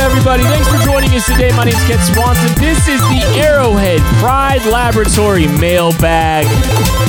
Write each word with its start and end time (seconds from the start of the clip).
everybody? 0.00 0.42
Thanks 0.44 0.66
for 0.66 0.78
joining 0.84 1.10
us 1.10 1.26
today. 1.26 1.50
My 1.54 1.64
name 1.64 1.74
is 1.74 1.84
Kent 1.84 2.00
Swanson. 2.00 2.48
This 2.58 2.88
is 2.88 3.00
the 3.02 3.22
Arrowhead 3.38 4.00
Pride 4.18 4.64
Laboratory 4.64 5.46
mailbag. 5.58 6.46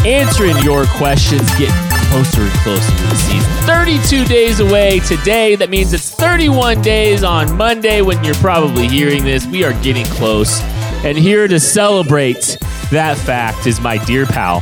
Answering 0.06 0.58
your 0.58 0.86
questions, 0.86 1.50
getting 1.58 1.74
closer 2.10 2.42
and 2.42 2.52
closer 2.60 2.92
to 2.92 3.04
the 3.04 3.16
season. 3.16 3.52
32 3.66 4.26
days 4.26 4.60
away 4.60 5.00
today. 5.00 5.56
That 5.56 5.70
means 5.70 5.94
it's 5.94 6.10
31 6.10 6.82
days 6.82 7.24
on 7.24 7.56
Monday 7.56 8.02
when 8.02 8.22
you're 8.24 8.36
probably 8.36 8.88
hearing 8.88 9.24
this. 9.24 9.46
We 9.46 9.64
are 9.64 9.74
getting 9.82 10.06
close. 10.08 10.62
And 11.06 11.18
here 11.18 11.48
to 11.48 11.60
celebrate 11.60 12.58
that 12.92 13.18
fact 13.18 13.68
is 13.68 13.80
my 13.80 14.04
dear 14.06 14.26
pal. 14.26 14.60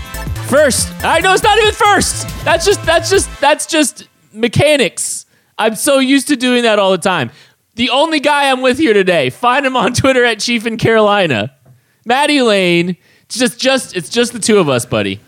First, 0.47 0.89
I 1.03 1.19
know 1.19 1.33
it's 1.33 1.43
not 1.43 1.57
even 1.57 1.73
first. 1.73 2.27
That's 2.45 2.65
just 2.65 2.83
that's 2.85 3.09
just 3.09 3.41
that's 3.41 3.65
just 3.65 4.07
mechanics. 4.33 5.25
I'm 5.57 5.75
so 5.75 5.99
used 5.99 6.29
to 6.29 6.37
doing 6.37 6.63
that 6.63 6.79
all 6.79 6.91
the 6.91 6.97
time. 6.97 7.31
The 7.79 7.91
only 7.91 8.19
guy 8.19 8.51
I'm 8.51 8.59
with 8.59 8.77
here 8.77 8.93
today, 8.93 9.29
find 9.29 9.65
him 9.65 9.77
on 9.77 9.93
Twitter 9.93 10.25
at 10.25 10.41
Chief 10.41 10.67
in 10.67 10.75
Carolina. 10.75 11.55
Maddie 12.03 12.41
Lane. 12.41 12.97
It's 13.21 13.37
just 13.37 13.57
just 13.57 13.95
it's 13.95 14.09
just 14.09 14.33
the 14.33 14.39
two 14.39 14.57
of 14.57 14.67
us, 14.67 14.85
buddy. 14.85 15.21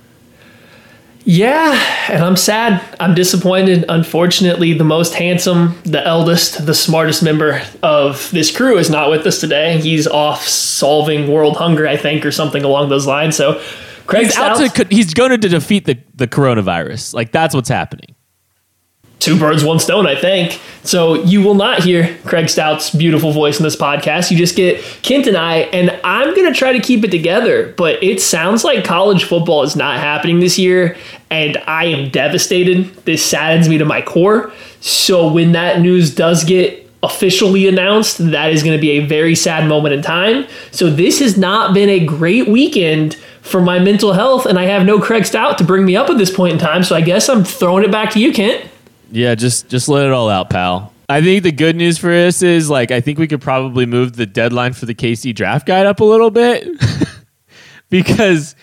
Yeah, 1.24 1.82
and 2.10 2.22
I'm 2.22 2.36
sad. 2.36 2.84
I'm 3.00 3.16
disappointed. 3.16 3.86
Unfortunately, 3.88 4.74
the 4.74 4.84
most 4.84 5.14
handsome, 5.14 5.80
the 5.86 6.06
eldest, 6.06 6.66
the 6.66 6.74
smartest 6.74 7.24
member 7.24 7.62
of 7.84 8.30
this 8.32 8.54
crew 8.54 8.78
is 8.78 8.90
not 8.90 9.10
with 9.10 9.26
us 9.26 9.40
today. 9.40 9.80
He's 9.80 10.06
off 10.06 10.46
solving 10.46 11.32
world 11.32 11.56
hunger, 11.56 11.88
I 11.88 11.96
think, 11.96 12.26
or 12.26 12.34
something 12.34 12.66
along 12.66 12.90
those 12.90 13.08
lines. 13.08 13.38
So, 13.38 13.64
Craig 14.08 14.26
He's 14.26 14.36
out 14.36 14.58
Stout, 14.58 14.90
to 14.90 14.94
he's 14.94 15.14
going 15.14 15.40
to 15.40 15.48
defeat 15.48 15.86
the, 15.86 16.00
the 16.16 16.28
coronavirus. 16.28 17.14
Like 17.14 17.32
that's 17.32 17.56
what's 17.56 17.70
happening. 17.70 18.14
Two 19.22 19.40
birds, 19.40 19.64
one 19.64 19.80
stone, 19.80 20.08
I 20.08 20.16
think. 20.16 20.60
So 20.84 21.14
you 21.24 21.44
will 21.44 21.54
not 21.54 21.84
hear 21.84 22.18
Craig 22.26 22.50
Stout's 22.50 22.90
beautiful 22.90 23.32
voice 23.32 23.60
in 23.60 23.64
this 23.64 23.76
podcast. 23.76 24.32
You 24.32 24.38
just 24.38 24.56
get 24.56 24.82
Kent 25.04 25.28
and 25.28 25.38
I, 25.38 25.58
and 25.58 25.92
I'm 26.04 26.34
going 26.36 26.52
to 26.52 26.58
try 26.58 26.74
to 26.74 26.80
keep 26.80 27.04
it 27.04 27.12
together, 27.12 27.72
but 27.78 28.04
it 28.04 28.20
sounds 28.20 28.64
like 28.64 28.84
college 28.84 29.24
football 29.24 29.62
is 29.62 29.76
not 29.76 30.00
happening 30.00 30.40
this 30.40 30.58
year, 30.58 30.98
and 31.30 31.58
I 31.68 31.86
am 31.86 32.10
devastated. 32.10 32.94
This 33.06 33.24
saddens 33.24 33.70
me 33.70 33.78
to 33.78 33.86
my 33.86 34.02
core. 34.02 34.52
So 34.80 35.32
when 35.32 35.52
that 35.52 35.82
news 35.82 36.14
does 36.14 36.44
get 36.44 36.90
officially 37.04 37.68
announced, 37.68 38.18
that 38.32 38.52
is 38.52 38.64
going 38.64 38.76
to 38.76 38.82
be 38.82 38.92
a 38.92 39.06
very 39.06 39.36
sad 39.36 39.70
moment 39.70 39.94
in 39.94 40.02
time. 40.02 40.48
So 40.72 40.90
this 40.90 41.20
has 41.20 41.38
not 41.38 41.76
been 41.76 41.90
a 41.90 42.04
great 42.04 42.48
weekend 42.48 43.16
for 43.42 43.62
my 43.62 43.78
mental 43.78 44.14
health, 44.14 44.48
and 44.48 44.58
I 44.58 44.66
have 44.66 44.84
no 44.84 45.00
Craig 45.00 45.26
Stout 45.26 45.60
to 45.60 45.64
bring 45.64 45.86
me 45.86 45.96
up 45.96 46.10
at 46.10 46.18
this 46.18 46.36
point 46.36 46.54
in 46.54 46.60
time. 46.60 46.84
So 46.84 46.96
I 46.96 47.02
guess 47.02 47.30
I'm 47.30 47.44
throwing 47.44 47.84
it 47.84 47.92
back 47.92 48.10
to 48.12 48.20
you, 48.20 48.34
Kent. 48.34 48.71
Yeah, 49.12 49.36
just 49.36 49.68
just 49.70 49.90
let 49.90 50.06
it 50.06 50.12
all 50.12 50.30
out, 50.30 50.50
pal. 50.50 50.94
I 51.10 51.22
think 51.22 51.44
the 51.44 51.52
good 51.52 51.76
news 51.76 51.98
for 51.98 52.12
us 52.12 52.42
is 52.42 52.70
like 52.70 52.92
I 52.92 53.02
think 53.02 53.20
we 53.20 53.28
could 53.28 53.42
probably 53.42 53.86
move 53.86 54.16
the 54.16 54.26
deadline 54.26 54.74
for 54.74 54.86
the 54.86 54.96
KC 54.96 55.36
draft 55.36 55.68
guide 55.68 55.86
up 55.86 56.00
a 56.00 56.06
little 56.06 56.32
bit 56.32 56.66
because 57.90 58.56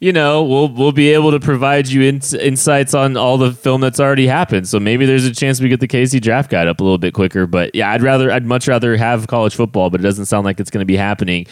you 0.00 0.12
know 0.12 0.44
we'll 0.44 0.68
we'll 0.68 0.92
be 0.92 1.14
able 1.14 1.30
to 1.30 1.40
provide 1.40 1.88
you 1.88 2.02
ins- 2.02 2.34
insights 2.34 2.92
on 2.92 3.16
all 3.16 3.38
the 3.38 3.52
film 3.52 3.80
that's 3.80 3.98
already 4.00 4.26
happened. 4.26 4.68
So 4.68 4.78
maybe 4.78 5.06
there's 5.06 5.24
a 5.24 5.32
chance 5.34 5.62
we 5.62 5.70
get 5.70 5.80
the 5.80 5.88
KC 5.88 6.20
draft 6.20 6.50
guide 6.50 6.68
up 6.68 6.80
a 6.80 6.84
little 6.84 6.98
bit 6.98 7.14
quicker. 7.14 7.46
But 7.46 7.74
yeah, 7.74 7.90
I'd 7.90 8.02
rather 8.02 8.30
I'd 8.30 8.44
much 8.44 8.68
rather 8.68 8.96
have 8.98 9.26
college 9.26 9.54
football, 9.54 9.88
but 9.88 10.00
it 10.00 10.04
doesn't 10.04 10.26
sound 10.26 10.44
like 10.44 10.60
it's 10.60 10.70
going 10.70 10.82
to 10.82 10.86
be 10.86 10.96
happening. 10.96 11.46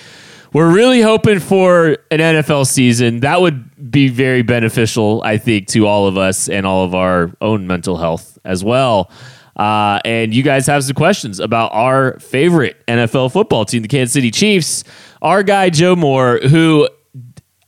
We're 0.53 0.71
really 0.71 1.01
hoping 1.01 1.41
for 1.41 1.97
an 2.11 2.19
NFL 2.19 2.67
season. 2.67 3.21
That 3.21 3.41
would 3.41 3.91
be 3.91 4.09
very 4.09 4.43
beneficial, 4.43 5.23
I 5.25 5.39
think, 5.39 5.69
to 5.69 5.87
all 5.87 6.07
of 6.07 6.19
us 6.19 6.49
and 6.51 6.67
all 6.67 6.85
of 6.85 6.95
our 6.95 7.33
own 7.41 7.67
mental 7.67 7.97
health 7.97 8.39
as 8.45 8.63
well. 8.63 9.11
Uh, 9.57 10.01
and 10.05 10.35
you 10.35 10.43
guys 10.43 10.67
have 10.67 10.85
some 10.85 10.95
questions 10.95 11.41
about 11.41 11.73
our 11.73 12.19
favorite 12.21 12.85
NFL 12.87 13.33
football 13.33 13.65
team, 13.65 13.81
the 13.81 13.89
Kansas 13.89 14.13
City 14.13 14.31
Chiefs. 14.31 14.85
Our 15.23 15.43
guy 15.43 15.71
Joe 15.71 15.97
Moore, 15.97 16.39
who 16.39 16.87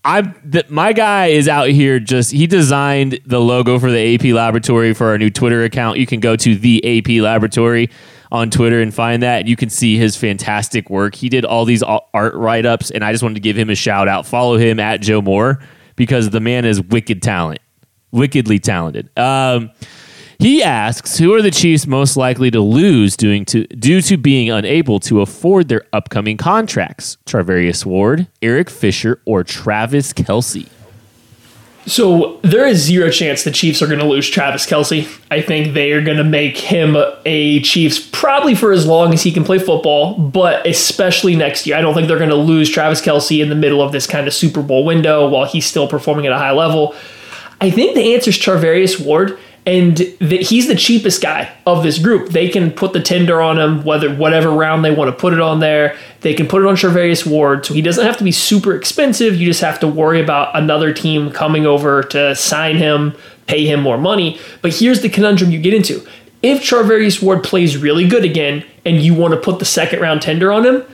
I'm 0.04 0.34
the, 0.44 0.66
my 0.68 0.92
guy 0.92 1.28
is 1.28 1.48
out 1.48 1.68
here 1.68 1.98
just 1.98 2.32
he 2.32 2.46
designed 2.46 3.20
the 3.24 3.40
logo 3.40 3.78
for 3.78 3.90
the 3.90 4.14
AP 4.14 4.24
Laboratory 4.34 4.92
for 4.92 5.08
our 5.08 5.18
new 5.18 5.30
Twitter 5.30 5.64
account. 5.64 5.98
You 5.98 6.06
can 6.06 6.20
go 6.20 6.36
to 6.36 6.54
the 6.54 6.98
AP 6.98 7.22
Laboratory 7.22 7.88
on 8.34 8.50
Twitter 8.50 8.82
and 8.82 8.92
find 8.92 9.22
that. 9.22 9.46
You 9.46 9.54
can 9.54 9.70
see 9.70 9.96
his 9.96 10.16
fantastic 10.16 10.90
work. 10.90 11.14
He 11.14 11.28
did 11.28 11.44
all 11.44 11.64
these 11.64 11.84
art 11.84 12.34
write 12.34 12.66
ups, 12.66 12.90
and 12.90 13.04
I 13.04 13.12
just 13.12 13.22
wanted 13.22 13.36
to 13.36 13.40
give 13.40 13.56
him 13.56 13.70
a 13.70 13.76
shout 13.76 14.08
out. 14.08 14.26
Follow 14.26 14.56
him 14.56 14.80
at 14.80 15.00
Joe 15.00 15.22
Moore 15.22 15.60
because 15.94 16.30
the 16.30 16.40
man 16.40 16.64
is 16.64 16.82
wicked 16.82 17.22
talent, 17.22 17.60
wickedly 18.10 18.58
talented. 18.58 19.08
Um, 19.16 19.70
he 20.40 20.64
asks, 20.64 21.16
"Who 21.16 21.32
are 21.32 21.42
the 21.42 21.52
Chiefs 21.52 21.86
most 21.86 22.16
likely 22.16 22.50
to 22.50 22.60
lose 22.60 23.16
due 23.16 23.44
to 23.44 23.68
due 23.68 24.00
to 24.02 24.16
being 24.16 24.50
unable 24.50 24.98
to 25.00 25.20
afford 25.20 25.68
their 25.68 25.84
upcoming 25.92 26.36
contracts? 26.36 27.16
Charvarius 27.26 27.86
Ward, 27.86 28.26
Eric 28.42 28.68
Fisher, 28.68 29.20
or 29.26 29.44
Travis 29.44 30.12
Kelce?" 30.12 30.66
So 31.86 32.40
there 32.42 32.66
is 32.66 32.82
zero 32.82 33.10
chance 33.10 33.44
the 33.44 33.50
Chiefs 33.50 33.82
are 33.82 33.86
going 33.86 33.98
to 33.98 34.06
lose 34.06 34.28
Travis 34.28 34.66
Kelce. 34.66 35.06
I 35.30 35.42
think 35.42 35.74
they 35.74 35.92
are 35.92 36.02
going 36.02 36.16
to 36.16 36.24
make 36.24 36.56
him 36.56 36.96
a 37.26 37.60
Chiefs 37.60 37.98
probably 37.98 38.54
for 38.54 38.72
as 38.72 38.86
long 38.86 39.12
as 39.12 39.22
he 39.22 39.30
can 39.30 39.44
play 39.44 39.58
football, 39.58 40.18
but 40.18 40.66
especially 40.66 41.36
next 41.36 41.66
year. 41.66 41.76
I 41.76 41.82
don't 41.82 41.92
think 41.92 42.08
they're 42.08 42.18
going 42.18 42.30
to 42.30 42.36
lose 42.36 42.70
Travis 42.70 43.02
Kelce 43.02 43.42
in 43.42 43.50
the 43.50 43.54
middle 43.54 43.82
of 43.82 43.92
this 43.92 44.06
kind 44.06 44.26
of 44.26 44.32
Super 44.32 44.62
Bowl 44.62 44.84
window 44.84 45.28
while 45.28 45.44
he's 45.44 45.66
still 45.66 45.86
performing 45.86 46.26
at 46.26 46.32
a 46.32 46.38
high 46.38 46.52
level. 46.52 46.94
I 47.60 47.70
think 47.70 47.94
the 47.94 48.14
answer 48.14 48.30
is 48.30 48.38
Charvarius 48.38 49.04
Ward 49.04 49.38
and 49.66 49.96
that 49.96 50.42
he's 50.42 50.68
the 50.68 50.74
cheapest 50.74 51.22
guy 51.22 51.50
of 51.66 51.82
this 51.82 51.98
group. 51.98 52.28
They 52.28 52.48
can 52.48 52.70
put 52.70 52.92
the 52.92 53.00
tender 53.00 53.40
on 53.40 53.58
him, 53.58 53.82
whether 53.82 54.14
whatever 54.14 54.50
round 54.50 54.84
they 54.84 54.90
want 54.90 55.08
to 55.08 55.16
put 55.16 55.32
it 55.32 55.40
on 55.40 55.60
there. 55.60 55.96
They 56.20 56.34
can 56.34 56.46
put 56.46 56.62
it 56.62 56.68
on 56.68 56.76
Charvarius 56.76 57.26
Ward, 57.26 57.64
so 57.64 57.72
he 57.72 57.80
doesn't 57.80 58.04
have 58.04 58.18
to 58.18 58.24
be 58.24 58.32
super 58.32 58.74
expensive. 58.74 59.36
You 59.36 59.46
just 59.46 59.62
have 59.62 59.80
to 59.80 59.88
worry 59.88 60.20
about 60.20 60.54
another 60.54 60.92
team 60.92 61.30
coming 61.30 61.64
over 61.64 62.02
to 62.02 62.34
sign 62.34 62.76
him, 62.76 63.16
pay 63.46 63.64
him 63.66 63.80
more 63.80 63.96
money. 63.96 64.38
But 64.60 64.74
here's 64.74 65.00
the 65.00 65.08
conundrum 65.08 65.50
you 65.50 65.60
get 65.60 65.72
into: 65.72 66.06
if 66.42 66.62
Charvarius 66.62 67.22
Ward 67.22 67.42
plays 67.42 67.78
really 67.78 68.06
good 68.06 68.24
again, 68.24 68.64
and 68.84 69.00
you 69.00 69.14
want 69.14 69.32
to 69.32 69.40
put 69.40 69.60
the 69.60 69.64
second 69.64 70.00
round 70.00 70.20
tender 70.20 70.52
on 70.52 70.66
him, 70.66 70.84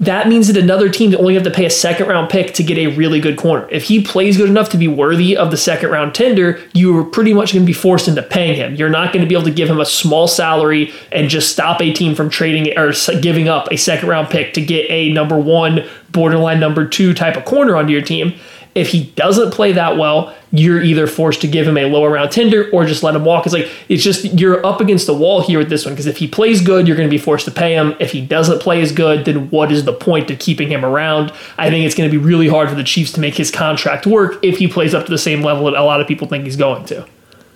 that 0.00 0.28
means 0.28 0.46
that 0.46 0.56
another 0.56 0.88
team 0.88 1.14
only 1.16 1.34
have 1.34 1.42
to 1.42 1.50
pay 1.50 1.64
a 1.64 1.70
second 1.70 2.06
round 2.06 2.30
pick 2.30 2.54
to 2.54 2.62
get 2.62 2.78
a 2.78 2.88
really 2.88 3.20
good 3.20 3.36
corner. 3.36 3.68
If 3.70 3.84
he 3.84 4.02
plays 4.02 4.36
good 4.36 4.48
enough 4.48 4.68
to 4.70 4.76
be 4.76 4.86
worthy 4.86 5.36
of 5.36 5.50
the 5.50 5.56
second 5.56 5.90
round 5.90 6.14
tender, 6.14 6.60
you 6.72 6.96
are 6.98 7.04
pretty 7.04 7.34
much 7.34 7.52
going 7.52 7.64
to 7.64 7.66
be 7.66 7.72
forced 7.72 8.06
into 8.06 8.22
paying 8.22 8.54
him. 8.54 8.76
You're 8.76 8.90
not 8.90 9.12
going 9.12 9.24
to 9.24 9.28
be 9.28 9.34
able 9.34 9.46
to 9.46 9.50
give 9.50 9.68
him 9.68 9.80
a 9.80 9.86
small 9.86 10.28
salary 10.28 10.92
and 11.10 11.28
just 11.28 11.50
stop 11.50 11.82
a 11.82 11.92
team 11.92 12.14
from 12.14 12.30
trading 12.30 12.78
or 12.78 12.92
giving 13.20 13.48
up 13.48 13.68
a 13.72 13.76
second 13.76 14.08
round 14.08 14.30
pick 14.30 14.54
to 14.54 14.64
get 14.64 14.88
a 14.88 15.12
number 15.12 15.38
one, 15.38 15.84
borderline 16.12 16.60
number 16.60 16.86
two 16.86 17.12
type 17.12 17.36
of 17.36 17.44
corner 17.44 17.76
onto 17.76 17.92
your 17.92 18.02
team. 18.02 18.38
If 18.78 18.90
he 18.90 19.04
doesn't 19.04 19.52
play 19.52 19.72
that 19.72 19.96
well, 19.96 20.34
you're 20.52 20.82
either 20.82 21.06
forced 21.06 21.40
to 21.42 21.48
give 21.48 21.66
him 21.66 21.76
a 21.76 21.84
lower 21.86 22.10
round 22.10 22.30
tender 22.30 22.70
or 22.70 22.86
just 22.86 23.02
let 23.02 23.14
him 23.14 23.24
walk. 23.24 23.44
It's 23.44 23.54
like 23.54 23.70
it's 23.88 24.02
just 24.02 24.24
you're 24.38 24.64
up 24.64 24.80
against 24.80 25.06
the 25.06 25.14
wall 25.14 25.42
here 25.42 25.58
with 25.58 25.68
this 25.68 25.84
one 25.84 25.94
because 25.94 26.06
if 26.06 26.18
he 26.18 26.28
plays 26.28 26.60
good, 26.62 26.86
you're 26.86 26.96
going 26.96 27.08
to 27.08 27.14
be 27.14 27.18
forced 27.18 27.44
to 27.46 27.50
pay 27.50 27.74
him. 27.74 27.94
If 28.00 28.12
he 28.12 28.24
doesn't 28.24 28.60
play 28.60 28.80
as 28.80 28.92
good, 28.92 29.24
then 29.24 29.50
what 29.50 29.72
is 29.72 29.84
the 29.84 29.92
point 29.92 30.30
of 30.30 30.38
keeping 30.38 30.68
him 30.68 30.84
around? 30.84 31.32
I 31.58 31.70
think 31.70 31.84
it's 31.84 31.94
going 31.94 32.10
to 32.10 32.18
be 32.18 32.24
really 32.24 32.48
hard 32.48 32.68
for 32.68 32.74
the 32.74 32.84
Chiefs 32.84 33.12
to 33.12 33.20
make 33.20 33.34
his 33.34 33.50
contract 33.50 34.06
work 34.06 34.42
if 34.42 34.58
he 34.58 34.68
plays 34.68 34.94
up 34.94 35.04
to 35.06 35.10
the 35.10 35.18
same 35.18 35.42
level 35.42 35.64
that 35.66 35.74
a 35.74 35.82
lot 35.82 36.00
of 36.00 36.06
people 36.06 36.28
think 36.28 36.44
he's 36.44 36.56
going 36.56 36.84
to. 36.86 37.06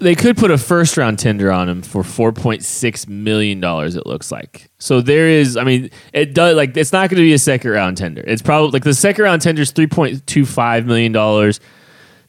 They 0.03 0.15
could 0.15 0.37
put 0.37 0.51
a 0.51 0.59
first 0.59 0.97
round 0.97 1.19
tender 1.19 1.51
on 1.51 1.69
him 1.69 1.83
for 1.83 2.03
four 2.03 2.33
point 2.33 2.63
six 2.63 3.07
million 3.07 3.61
dollars. 3.61 3.95
It 3.97 4.07
looks 4.07 4.33
like. 4.33 4.71
So 4.79 5.01
there 5.01 5.29
is. 5.29 5.57
I 5.57 5.65
mean, 5.65 5.91
it 6.13 6.35
does 6.35 6.57
like 6.57 6.77
it's 6.77 6.93
not 6.93 7.09
going 7.09 7.19
to 7.19 7.25
be 7.25 7.33
a 7.33 7.39
second 7.39 7.71
round 7.71 7.97
tender. 7.97 8.23
It's 8.27 8.43
probably 8.43 8.71
like 8.71 8.85
the 8.85 8.95
second 8.95 9.25
round 9.25 9.43
tender 9.43 9.63
is 9.63 9.71
three 9.71 9.87
point 9.87 10.27
two 10.27 10.45
five 10.45 10.87
million 10.87 11.13
dollars. 11.13 11.61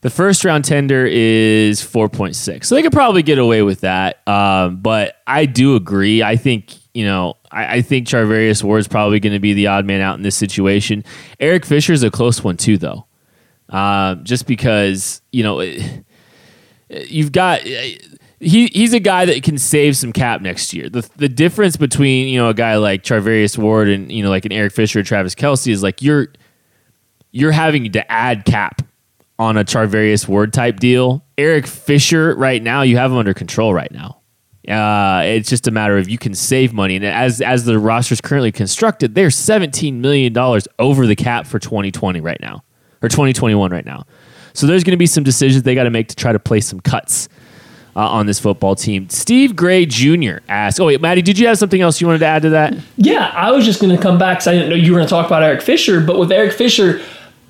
The 0.02 0.10
first 0.10 0.44
round 0.44 0.66
tender 0.66 1.06
is 1.06 1.82
4.6. 1.82 2.66
So 2.66 2.76
they 2.76 2.82
could 2.82 2.92
probably 2.92 3.24
get 3.24 3.38
away 3.40 3.62
with 3.62 3.80
that. 3.82 4.28
Um, 4.28 4.82
but 4.82 5.16
I 5.26 5.46
do 5.46 5.78
agree. 5.78 6.22
I 6.22 6.36
think, 6.36 6.74
you 6.94 7.06
know, 7.06 7.36
I, 7.50 7.78
I 7.78 7.82
think 7.82 8.06
Charvarius 8.06 8.62
Ward 8.66 8.82
is 8.82 8.88
probably 8.90 9.22
going 9.22 9.32
to 9.32 9.40
be 9.40 9.54
the 9.54 9.68
odd 9.68 9.86
man 9.86 10.02
out 10.02 10.18
in 10.18 10.22
this 10.22 10.36
situation. 10.36 11.06
Eric 11.40 11.66
Fisher 11.66 11.94
is 11.94 12.04
a 12.04 12.12
close 12.12 12.44
one, 12.44 12.58
too, 12.58 12.78
though. 12.78 13.06
Um, 13.70 14.26
just 14.26 14.46
because, 14.46 15.22
you 15.32 15.42
know, 15.42 15.60
it, 15.62 16.04
you've 17.08 17.32
got. 17.32 17.62
He, 17.62 18.68
he's 18.68 18.94
a 18.94 19.00
guy 19.00 19.24
that 19.26 19.42
can 19.44 19.58
save 19.58 19.96
some 19.96 20.12
cap 20.12 20.42
next 20.42 20.74
year. 20.74 20.90
The 20.90 21.08
the 21.16 21.30
difference 21.30 21.78
between 21.78 22.28
you 22.28 22.40
know 22.40 22.50
a 22.50 22.54
guy 22.54 22.76
like 22.76 23.04
Charvarius 23.04 23.58
Ward 23.58 23.90
and 23.90 24.12
you 24.12 24.24
know 24.24 24.30
like 24.30 24.46
an 24.46 24.52
Eric 24.52 24.74
Fisher, 24.74 25.00
or 25.00 25.04
Travis 25.04 25.34
Kelce 25.34 25.72
is 25.72 25.82
like 25.82 26.02
you're 26.02 26.28
you're 27.32 27.52
having 27.52 27.92
to 27.92 28.12
add 28.12 28.46
cap 28.46 28.82
on 29.40 29.58
a 29.58 29.64
Charvarius 29.64 30.28
Ward 30.28 30.54
type 30.54 30.80
deal. 30.80 31.26
Eric 31.38 31.68
Fisher, 31.68 32.36
right 32.36 32.62
now, 32.62 32.82
you 32.82 32.98
have 32.98 33.12
him 33.12 33.18
under 33.18 33.34
control 33.34 33.74
right 33.74 33.92
now. 33.92 34.20
Uh, 34.68 35.24
it's 35.26 35.50
just 35.50 35.68
a 35.68 35.72
matter 35.72 35.98
of 35.98 36.08
you 36.08 36.18
can 36.18 36.34
save 36.34 36.72
money, 36.72 36.96
and 36.96 37.04
as 37.04 37.42
as 37.42 37.66
the 37.66 37.78
roster 37.78 38.14
is 38.14 38.22
currently 38.22 38.52
constructed, 38.52 39.14
they're 39.14 39.32
seventeen 39.32 40.00
million 40.00 40.32
dollars 40.32 40.68
over 40.80 41.06
the 41.06 41.18
cap 41.18 41.46
for 41.46 41.60
twenty 41.60 41.92
twenty 41.92 42.22
right 42.22 42.40
now, 42.40 42.64
or 43.02 43.10
twenty 43.10 43.34
twenty 43.34 43.56
one 43.56 43.72
right 43.72 43.86
now. 43.86 44.06
So 44.54 44.68
there's 44.68 44.84
going 44.84 44.92
to 44.92 44.98
be 44.98 45.06
some 45.06 45.24
decisions 45.24 45.64
they 45.64 45.76
got 45.76 45.84
to 45.84 45.90
make 45.90 46.08
to 46.10 46.16
try 46.16 46.32
to 46.32 46.40
play 46.40 46.62
some 46.62 46.80
cuts 46.80 47.28
uh, 47.96 48.08
on 48.08 48.26
this 48.26 48.40
football 48.40 48.76
team. 48.76 49.10
Steve 49.10 49.56
Gray 49.56 49.86
Jr. 49.86 50.38
asked, 50.48 50.80
"Oh 50.80 50.88
wait, 50.88 51.02
Maddie, 51.02 51.22
did 51.22 51.38
you 51.38 51.48
have 51.48 51.58
something 51.58 51.82
else 51.82 52.02
you 52.02 52.08
wanted 52.08 52.20
to 52.20 52.26
add 52.26 52.42
to 52.44 52.50
that?" 52.52 52.76
Yeah, 52.98 53.32
I 53.36 53.52
was 53.52 53.66
just 53.66 53.82
going 53.82 53.96
to 53.96 54.02
come 54.02 54.18
back 54.18 54.38
because 54.38 54.48
I 54.48 54.54
didn't 54.54 54.70
know 54.70 54.76
you 54.76 54.92
were 54.92 54.98
going 54.98 55.08
to 55.08 55.10
talk 55.10 55.26
about 55.26 55.44
Eric 55.44 55.62
Fisher, 55.62 56.02
but 56.02 56.20
with 56.20 56.32
Eric 56.32 56.54
Fisher, 56.54 57.02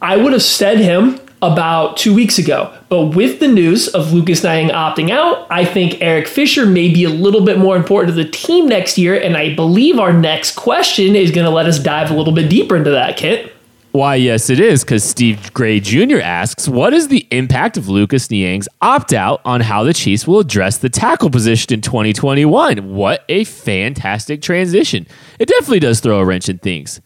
I 0.01 0.17
would 0.17 0.33
have 0.33 0.43
said 0.43 0.79
him 0.79 1.19
about 1.43 1.97
two 1.97 2.15
weeks 2.15 2.37
ago. 2.37 2.73
But 2.87 3.07
with 3.07 3.41
the 3.41 3.49
news 3.49 3.89
of 3.89 4.13
Lucas 4.13 4.43
Niang 4.43 4.69
opting 4.69 5.09
out, 5.09 5.45
I 5.49 5.65
think 5.65 6.01
Eric 6.01 6.27
Fisher 6.27 6.65
may 6.65 6.91
be 6.91 7.03
a 7.03 7.09
little 7.09 7.43
bit 7.43 7.57
more 7.57 7.75
important 7.75 8.15
to 8.15 8.23
the 8.23 8.29
team 8.29 8.67
next 8.67 8.97
year. 8.97 9.19
And 9.19 9.35
I 9.35 9.53
believe 9.53 9.99
our 9.99 10.13
next 10.13 10.55
question 10.55 11.17
is 11.17 11.31
going 11.31 11.43
to 11.43 11.51
let 11.51 11.65
us 11.65 11.79
dive 11.79 12.11
a 12.11 12.13
little 12.13 12.33
bit 12.33 12.49
deeper 12.49 12.77
into 12.77 12.91
that, 12.91 13.17
Kit. 13.17 13.53
Why, 13.93 14.15
yes, 14.15 14.49
it 14.49 14.59
is, 14.59 14.83
because 14.83 15.03
Steve 15.03 15.53
Gray 15.53 15.79
Jr. 15.79 16.17
asks, 16.17 16.67
What 16.67 16.95
is 16.95 17.09
the 17.09 17.27
impact 17.29 17.77
of 17.77 17.89
Lucas 17.89 18.27
Niang's 18.31 18.67
opt 18.81 19.13
out 19.13 19.39
on 19.45 19.61
how 19.61 19.83
the 19.83 19.93
Chiefs 19.93 20.25
will 20.25 20.39
address 20.39 20.79
the 20.79 20.89
tackle 20.89 21.29
position 21.29 21.75
in 21.75 21.81
2021? 21.81 22.91
What 22.91 23.23
a 23.29 23.43
fantastic 23.43 24.41
transition. 24.41 25.05
It 25.37 25.47
definitely 25.47 25.79
does 25.79 25.99
throw 25.99 26.17
a 26.19 26.25
wrench 26.25 26.49
in 26.49 26.57
things 26.57 27.01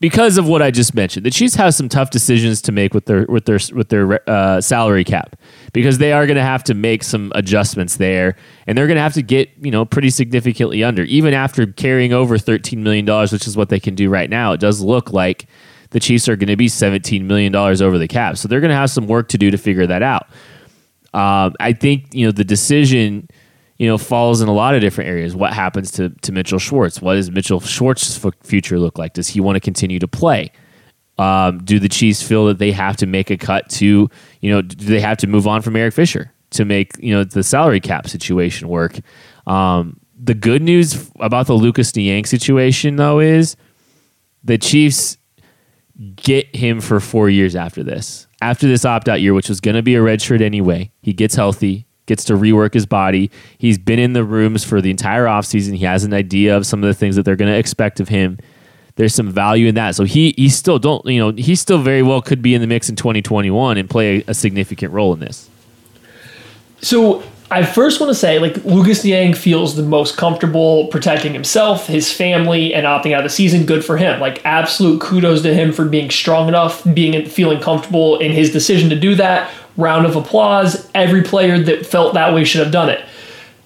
because 0.00 0.36
of 0.36 0.48
what 0.48 0.62
I 0.62 0.72
just 0.72 0.96
mentioned. 0.96 1.24
The 1.24 1.30
Chiefs 1.30 1.54
have 1.54 1.74
some 1.74 1.88
tough 1.88 2.10
decisions 2.10 2.60
to 2.62 2.72
make 2.72 2.92
with 2.92 3.06
their 3.06 3.24
with 3.26 3.44
their 3.44 3.60
with 3.72 3.90
their 3.90 4.28
uh, 4.28 4.60
salary 4.60 5.04
cap 5.04 5.36
because 5.72 5.98
they 5.98 6.12
are 6.12 6.26
going 6.26 6.38
to 6.38 6.42
have 6.42 6.64
to 6.64 6.74
make 6.74 7.04
some 7.04 7.30
adjustments 7.36 7.98
there, 7.98 8.34
and 8.66 8.76
they're 8.76 8.88
going 8.88 8.96
to 8.96 9.02
have 9.02 9.14
to 9.14 9.22
get 9.22 9.48
you 9.60 9.70
know 9.70 9.84
pretty 9.84 10.10
significantly 10.10 10.82
under, 10.82 11.04
even 11.04 11.34
after 11.34 11.66
carrying 11.68 12.12
over 12.12 12.36
13 12.36 12.82
million 12.82 13.04
dollars, 13.04 13.32
which 13.32 13.46
is 13.46 13.56
what 13.56 13.68
they 13.68 13.78
can 13.78 13.94
do 13.94 14.10
right 14.10 14.28
now. 14.28 14.50
It 14.50 14.58
does 14.58 14.80
look 14.80 15.12
like 15.12 15.46
the 15.92 16.00
Chiefs 16.00 16.28
are 16.28 16.36
going 16.36 16.48
to 16.48 16.56
be 16.56 16.66
$17 16.66 17.22
million 17.22 17.54
over 17.54 17.98
the 17.98 18.08
cap. 18.08 18.36
So 18.36 18.48
they're 18.48 18.60
going 18.60 18.70
to 18.70 18.76
have 18.76 18.90
some 18.90 19.06
work 19.06 19.28
to 19.28 19.38
do 19.38 19.50
to 19.50 19.58
figure 19.58 19.86
that 19.86 20.02
out. 20.02 20.28
Um, 21.14 21.54
I 21.60 21.74
think, 21.74 22.14
you 22.14 22.26
know, 22.26 22.32
the 22.32 22.44
decision, 22.44 23.28
you 23.78 23.86
know, 23.86 23.98
falls 23.98 24.40
in 24.40 24.48
a 24.48 24.52
lot 24.52 24.74
of 24.74 24.80
different 24.80 25.08
areas. 25.08 25.36
What 25.36 25.52
happens 25.52 25.90
to, 25.92 26.08
to 26.08 26.32
Mitchell 26.32 26.58
Schwartz? 26.58 27.02
What 27.02 27.14
does 27.14 27.30
Mitchell 27.30 27.60
Schwartz's 27.60 28.18
future 28.42 28.78
look 28.78 28.98
like? 28.98 29.12
Does 29.12 29.28
he 29.28 29.40
want 29.40 29.56
to 29.56 29.60
continue 29.60 29.98
to 29.98 30.08
play? 30.08 30.50
Um, 31.18 31.62
do 31.62 31.78
the 31.78 31.90
Chiefs 31.90 32.22
feel 32.22 32.46
that 32.46 32.58
they 32.58 32.72
have 32.72 32.96
to 32.96 33.06
make 33.06 33.30
a 33.30 33.36
cut 33.36 33.68
to, 33.70 34.08
you 34.40 34.50
know, 34.50 34.62
do 34.62 34.86
they 34.86 35.00
have 35.00 35.18
to 35.18 35.26
move 35.26 35.46
on 35.46 35.60
from 35.60 35.76
Eric 35.76 35.92
Fisher 35.92 36.32
to 36.50 36.64
make, 36.64 36.92
you 36.98 37.12
know, 37.12 37.22
the 37.22 37.42
salary 37.42 37.80
cap 37.80 38.08
situation 38.08 38.68
work? 38.68 38.98
Um, 39.46 40.00
the 40.18 40.34
good 40.34 40.62
news 40.62 41.10
about 41.20 41.46
the 41.46 41.54
Lucas 41.54 41.94
Niang 41.94 42.24
situation, 42.24 42.96
though, 42.96 43.20
is 43.20 43.56
the 44.42 44.56
Chiefs 44.56 45.18
get 46.16 46.54
him 46.54 46.80
for 46.80 47.00
four 47.00 47.28
years 47.28 47.54
after 47.54 47.82
this. 47.82 48.26
After 48.40 48.66
this 48.66 48.84
opt 48.84 49.08
out 49.08 49.20
year, 49.20 49.34
which 49.34 49.48
was 49.48 49.60
going 49.60 49.76
to 49.76 49.82
be 49.82 49.94
a 49.94 50.02
red 50.02 50.20
shirt 50.20 50.40
anyway, 50.40 50.90
he 51.02 51.12
gets 51.12 51.34
healthy, 51.34 51.86
gets 52.06 52.24
to 52.24 52.34
rework 52.34 52.74
his 52.74 52.86
body. 52.86 53.30
He's 53.58 53.78
been 53.78 53.98
in 53.98 54.12
the 54.12 54.24
rooms 54.24 54.64
for 54.64 54.80
the 54.80 54.90
entire 54.90 55.24
offseason. 55.24 55.76
He 55.76 55.84
has 55.84 56.04
an 56.04 56.12
idea 56.12 56.56
of 56.56 56.66
some 56.66 56.82
of 56.82 56.88
the 56.88 56.94
things 56.94 57.16
that 57.16 57.24
they're 57.24 57.36
going 57.36 57.52
to 57.52 57.58
expect 57.58 58.00
of 58.00 58.08
him. 58.08 58.38
There's 58.96 59.14
some 59.14 59.30
value 59.30 59.68
in 59.68 59.74
that. 59.76 59.94
So 59.94 60.04
he 60.04 60.34
he 60.36 60.50
still 60.50 60.78
don't 60.78 61.04
you 61.06 61.18
know 61.18 61.32
he 61.32 61.54
still 61.54 61.78
very 61.78 62.02
well 62.02 62.20
could 62.20 62.42
be 62.42 62.54
in 62.54 62.60
the 62.60 62.66
mix 62.66 62.90
in 62.90 62.96
2021 62.96 63.78
and 63.78 63.88
play 63.88 64.18
a, 64.18 64.24
a 64.28 64.34
significant 64.34 64.92
role 64.92 65.14
in 65.14 65.20
this. 65.20 65.48
So 66.82 67.22
I 67.52 67.64
first 67.64 68.00
want 68.00 68.08
to 68.08 68.14
say, 68.14 68.38
like, 68.38 68.64
Lucas 68.64 69.04
Niang 69.04 69.34
feels 69.34 69.76
the 69.76 69.82
most 69.82 70.16
comfortable 70.16 70.86
protecting 70.86 71.34
himself, 71.34 71.86
his 71.86 72.10
family, 72.10 72.72
and 72.72 72.86
opting 72.86 73.12
out 73.12 73.18
of 73.18 73.24
the 73.24 73.28
season. 73.28 73.66
Good 73.66 73.84
for 73.84 73.98
him. 73.98 74.20
Like, 74.20 74.42
absolute 74.46 75.02
kudos 75.02 75.42
to 75.42 75.52
him 75.52 75.70
for 75.70 75.84
being 75.84 76.10
strong 76.10 76.48
enough, 76.48 76.82
being 76.94 77.26
feeling 77.26 77.60
comfortable 77.60 78.18
in 78.18 78.32
his 78.32 78.50
decision 78.50 78.88
to 78.88 78.98
do 78.98 79.14
that. 79.16 79.50
Round 79.76 80.06
of 80.06 80.16
applause. 80.16 80.90
Every 80.94 81.22
player 81.22 81.58
that 81.58 81.84
felt 81.84 82.14
that 82.14 82.34
way 82.34 82.44
should 82.44 82.62
have 82.62 82.72
done 82.72 82.88
it. 82.88 83.04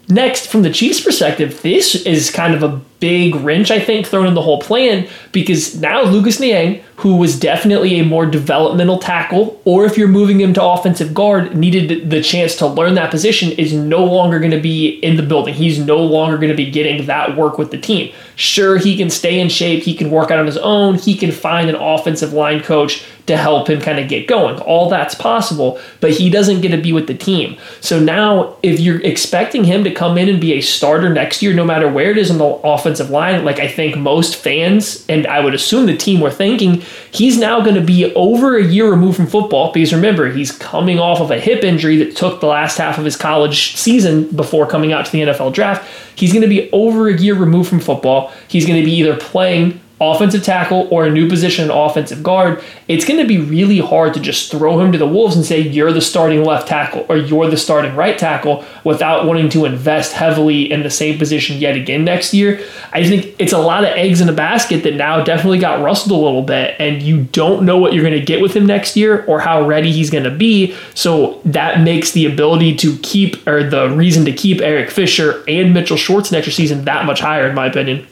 Next, 0.09 0.49
from 0.49 0.63
the 0.63 0.71
Chiefs' 0.71 1.01
perspective, 1.01 1.63
this 1.63 1.95
is 2.05 2.31
kind 2.31 2.55
of 2.55 2.65
a 2.65 2.81
big 3.01 3.35
wrench, 3.37 3.71
I 3.71 3.81
think, 3.81 4.07
thrown 4.07 4.27
in 4.27 4.35
the 4.35 4.43
whole 4.43 4.61
plan 4.61 5.09
because 5.33 5.79
now 5.81 6.03
Lucas 6.03 6.41
Niang, 6.41 6.83
who 6.97 7.17
was 7.17 7.39
definitely 7.39 7.99
a 7.99 8.05
more 8.05 8.25
developmental 8.25 8.99
tackle, 8.99 9.61
or 9.65 9.85
if 9.85 9.99
you're 9.99 10.09
moving 10.09 10.41
him 10.41 10.55
to 10.55 10.65
offensive 10.65 11.13
guard, 11.13 11.55
needed 11.55 12.09
the 12.09 12.23
chance 12.23 12.57
to 12.57 12.67
learn 12.67 12.95
that 12.95 13.11
position, 13.11 13.53
is 13.53 13.73
no 13.73 14.05
longer 14.05 14.39
going 14.39 14.51
to 14.51 14.61
be 14.61 14.89
in 14.89 15.17
the 15.17 15.23
building. 15.23 15.55
He's 15.55 15.79
no 15.79 15.99
longer 15.99 16.39
going 16.39 16.51
to 16.51 16.57
be 16.57 16.71
getting 16.71 17.07
that 17.07 17.37
work 17.37 17.59
with 17.59 17.71
the 17.71 17.79
team. 17.79 18.13
Sure, 18.35 18.79
he 18.79 18.97
can 18.97 19.11
stay 19.11 19.41
in 19.41 19.49
shape, 19.49 19.83
he 19.83 19.95
can 19.95 20.11
work 20.11 20.31
out 20.31 20.39
on 20.39 20.47
his 20.47 20.57
own, 20.59 20.95
he 20.95 21.17
can 21.17 21.33
find 21.33 21.69
an 21.69 21.77
offensive 21.77 22.33
line 22.33 22.63
coach 22.63 23.05
to 23.27 23.37
help 23.37 23.69
him 23.69 23.81
kind 23.81 23.99
of 23.99 24.09
get 24.09 24.27
going. 24.27 24.59
All 24.61 24.89
that's 24.89 25.15
possible, 25.15 25.81
but 26.01 26.13
he 26.13 26.31
doesn't 26.31 26.61
get 26.61 26.71
to 26.71 26.79
be 26.79 26.93
with 26.93 27.09
the 27.09 27.15
team. 27.15 27.57
So 27.81 27.99
now, 27.99 28.57
if 28.63 28.79
you're 28.81 29.03
expecting 29.03 29.65
him 29.65 29.85
to 29.85 29.93
come 29.93 30.17
in 30.17 30.29
and 30.29 30.41
be 30.41 30.55
a 30.55 30.61
starter 30.61 31.11
next 31.11 31.43
year, 31.43 31.53
no 31.53 31.65
matter 31.65 31.91
where 31.91 32.11
it 32.11 32.19
is 32.19 32.31
on 32.31 32.39
the 32.39 32.45
offensive 32.87 33.11
line, 33.11 33.45
like 33.45 33.59
I 33.59 33.67
think 33.67 33.97
most 33.97 34.37
fans, 34.37 35.05
and 35.09 35.27
I 35.27 35.41
would 35.41 35.55
assume 35.55 35.87
the 35.87 35.97
team 35.97 36.21
were 36.21 36.31
thinking, 36.31 36.83
he's 37.11 37.37
now 37.37 37.61
going 37.61 37.75
to 37.75 37.81
be 37.81 38.15
over 38.15 38.57
a 38.57 38.65
year 38.65 38.89
removed 38.89 39.17
from 39.17 39.27
football 39.27 39.73
because 39.73 39.93
remember, 39.93 40.31
he's 40.31 40.53
coming 40.53 41.01
off 41.01 41.21
of 41.21 41.31
a 41.31 41.41
hip 41.41 41.65
injury 41.65 41.97
that 41.99 42.17
took 42.17 42.41
the 42.41 42.47
last 42.47 42.79
half 42.79 42.99
of 42.99 43.05
his 43.05 43.17
college 43.17 43.77
season 43.77 44.31
before 44.31 44.67
coming 44.67 44.93
out 44.93 45.05
to 45.07 45.13
the 45.13 45.23
NFL 45.23 45.53
draft. 45.53 45.89
He's 46.15 46.33
going 46.33 46.43
to 46.43 46.49
be 46.49 46.71
over 46.71 47.09
a 47.09 47.17
year 47.17 47.35
removed 47.35 47.69
from 47.69 47.81
football. 47.81 48.33
He's 48.47 48.67
going 48.67 48.81
to 48.81 48.85
be 48.85 48.93
either 48.93 49.17
playing 49.17 49.81
offensive 50.01 50.43
tackle 50.43 50.87
or 50.91 51.07
a 51.07 51.11
new 51.11 51.29
position 51.29 51.71
offensive 51.71 52.23
guard, 52.23 52.63
it's 52.87 53.05
going 53.05 53.19
to 53.19 53.27
be 53.27 53.39
really 53.39 53.79
hard 53.79 54.13
to 54.15 54.21
just 54.21 54.51
throw 54.51 54.79
him 54.79 54.93
to 54.93 54.99
the 54.99 55.07
Wolves 55.07 55.37
and 55.37 55.45
say, 55.45 55.61
you're 55.61 55.93
the 55.93 56.01
starting 56.01 56.45
left 56.45 56.69
tackle 56.69 57.07
or 57.09 57.17
you're 57.17 57.49
the 57.49 57.57
starting 57.57 57.97
right 57.97 58.19
tackle 58.19 58.65
without 58.85 59.27
wanting 59.27 59.49
to 59.49 59.65
invest 59.65 60.13
heavily 60.13 60.71
in 60.71 60.83
the 60.83 60.91
same 60.91 61.19
position 61.19 61.59
yet 61.59 61.77
again 61.77 62.05
next 62.05 62.35
year. 62.35 62.61
I 62.93 63.05
think 63.05 63.35
it's 63.39 63.53
a 63.53 63.59
lot 63.59 63.85
of 63.85 63.91
eggs 63.91 64.21
in 64.21 64.29
a 64.29 64.35
basket 64.35 64.83
that 64.83 64.95
now 64.95 65.25
definitely 65.25 65.59
got 65.59 65.83
rustled 65.83 66.13
a 66.13 66.23
little 66.23 66.43
bit, 66.43 66.77
and 66.79 67.03
you 67.03 67.25
don't 67.25 67.65
know 67.65 67.79
what 67.79 67.93
you're 67.93 68.05
going 68.05 68.19
to 68.19 68.25
get 68.25 68.43
with 68.43 68.55
him 68.55 68.67
next 68.67 68.97
year 68.97 69.25
or 69.25 69.41
how 69.41 69.67
ready 69.67 69.93
he's 69.93 70.11
going 70.11 70.25
to 70.25 70.31
be. 70.31 70.77
So 70.95 71.41
that 71.47 71.81
makes 71.81 72.13
the 72.13 72.27
ability 72.27 72.77
to 72.77 72.99
keep 72.99 73.47
or 73.47 73.69
the 73.69 73.89
reason 73.91 74.25
to 74.27 74.33
keep 74.33 74.61
Eric 74.61 74.91
Fisher 74.91 75.43
and 75.49 75.73
Mitchell 75.73 75.97
Schwartz 75.97 76.31
next 76.31 76.55
season 76.55 76.85
that 76.85 77.07
much 77.07 77.21
higher, 77.21 77.49
in 77.49 77.55
my 77.55 77.67
opinion. 77.67 78.07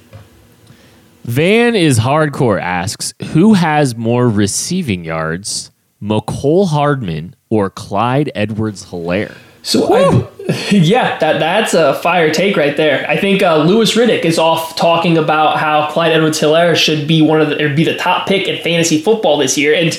Van 1.25 1.75
is 1.75 2.01
hardcore 2.01 2.61
asks 2.61 3.15
who 3.33 3.55
has 3.55 3.97
more 3.97 4.29
receiving 4.29 5.05
yards, 5.05 5.71
Mecole 6.03 6.69
Hardman 6.69 7.35
or 7.49 7.71
Clyde 7.71 8.31
Edwards 8.35 8.87
Helaire? 8.87 9.35
So 9.63 9.95
I, 9.95 10.29
yeah, 10.71 11.19
that 11.21 11.39
that's 11.39 11.73
a 11.73 11.95
fire 11.95 12.31
take 12.31 12.59
right 12.59 12.77
there. 12.77 13.09
I 13.09 13.17
think 13.17 13.43
uh, 13.43 13.57
Louis 13.57 13.91
Riddick 13.95 14.27
is 14.27 14.39
off 14.39 14.77
talking 14.77 15.17
about 15.17 15.59
how 15.59 15.91
Clyde 15.91 16.13
Edwards 16.13 16.39
Helaire 16.39 16.77
should 16.77 17.09
be 17.09 17.23
one 17.23 17.41
of 17.41 17.49
the 17.49 17.65
or 17.65 17.75
be 17.75 17.85
the 17.85 17.97
top 17.97 18.29
pick 18.29 18.47
in 18.47 18.63
fantasy 18.63 19.01
football 19.01 19.39
this 19.39 19.57
year. 19.57 19.75
And 19.75 19.99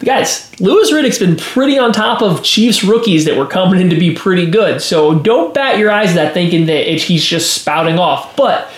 guys, 0.00 0.50
Louis 0.60 0.90
Riddick's 0.90 1.20
been 1.20 1.36
pretty 1.36 1.78
on 1.78 1.92
top 1.92 2.20
of 2.20 2.42
Chiefs 2.42 2.82
rookies 2.82 3.24
that 3.26 3.36
were 3.36 3.46
coming 3.46 3.80
in 3.80 3.90
to 3.90 3.96
be 3.96 4.12
pretty 4.12 4.50
good. 4.50 4.82
So 4.82 5.20
don't 5.20 5.54
bat 5.54 5.78
your 5.78 5.92
eyes 5.92 6.10
at 6.10 6.14
that 6.16 6.34
thinking 6.34 6.66
that 6.66 6.92
it, 6.92 7.00
he's 7.00 7.24
just 7.24 7.54
spouting 7.54 8.00
off. 8.00 8.34
But 8.34 8.68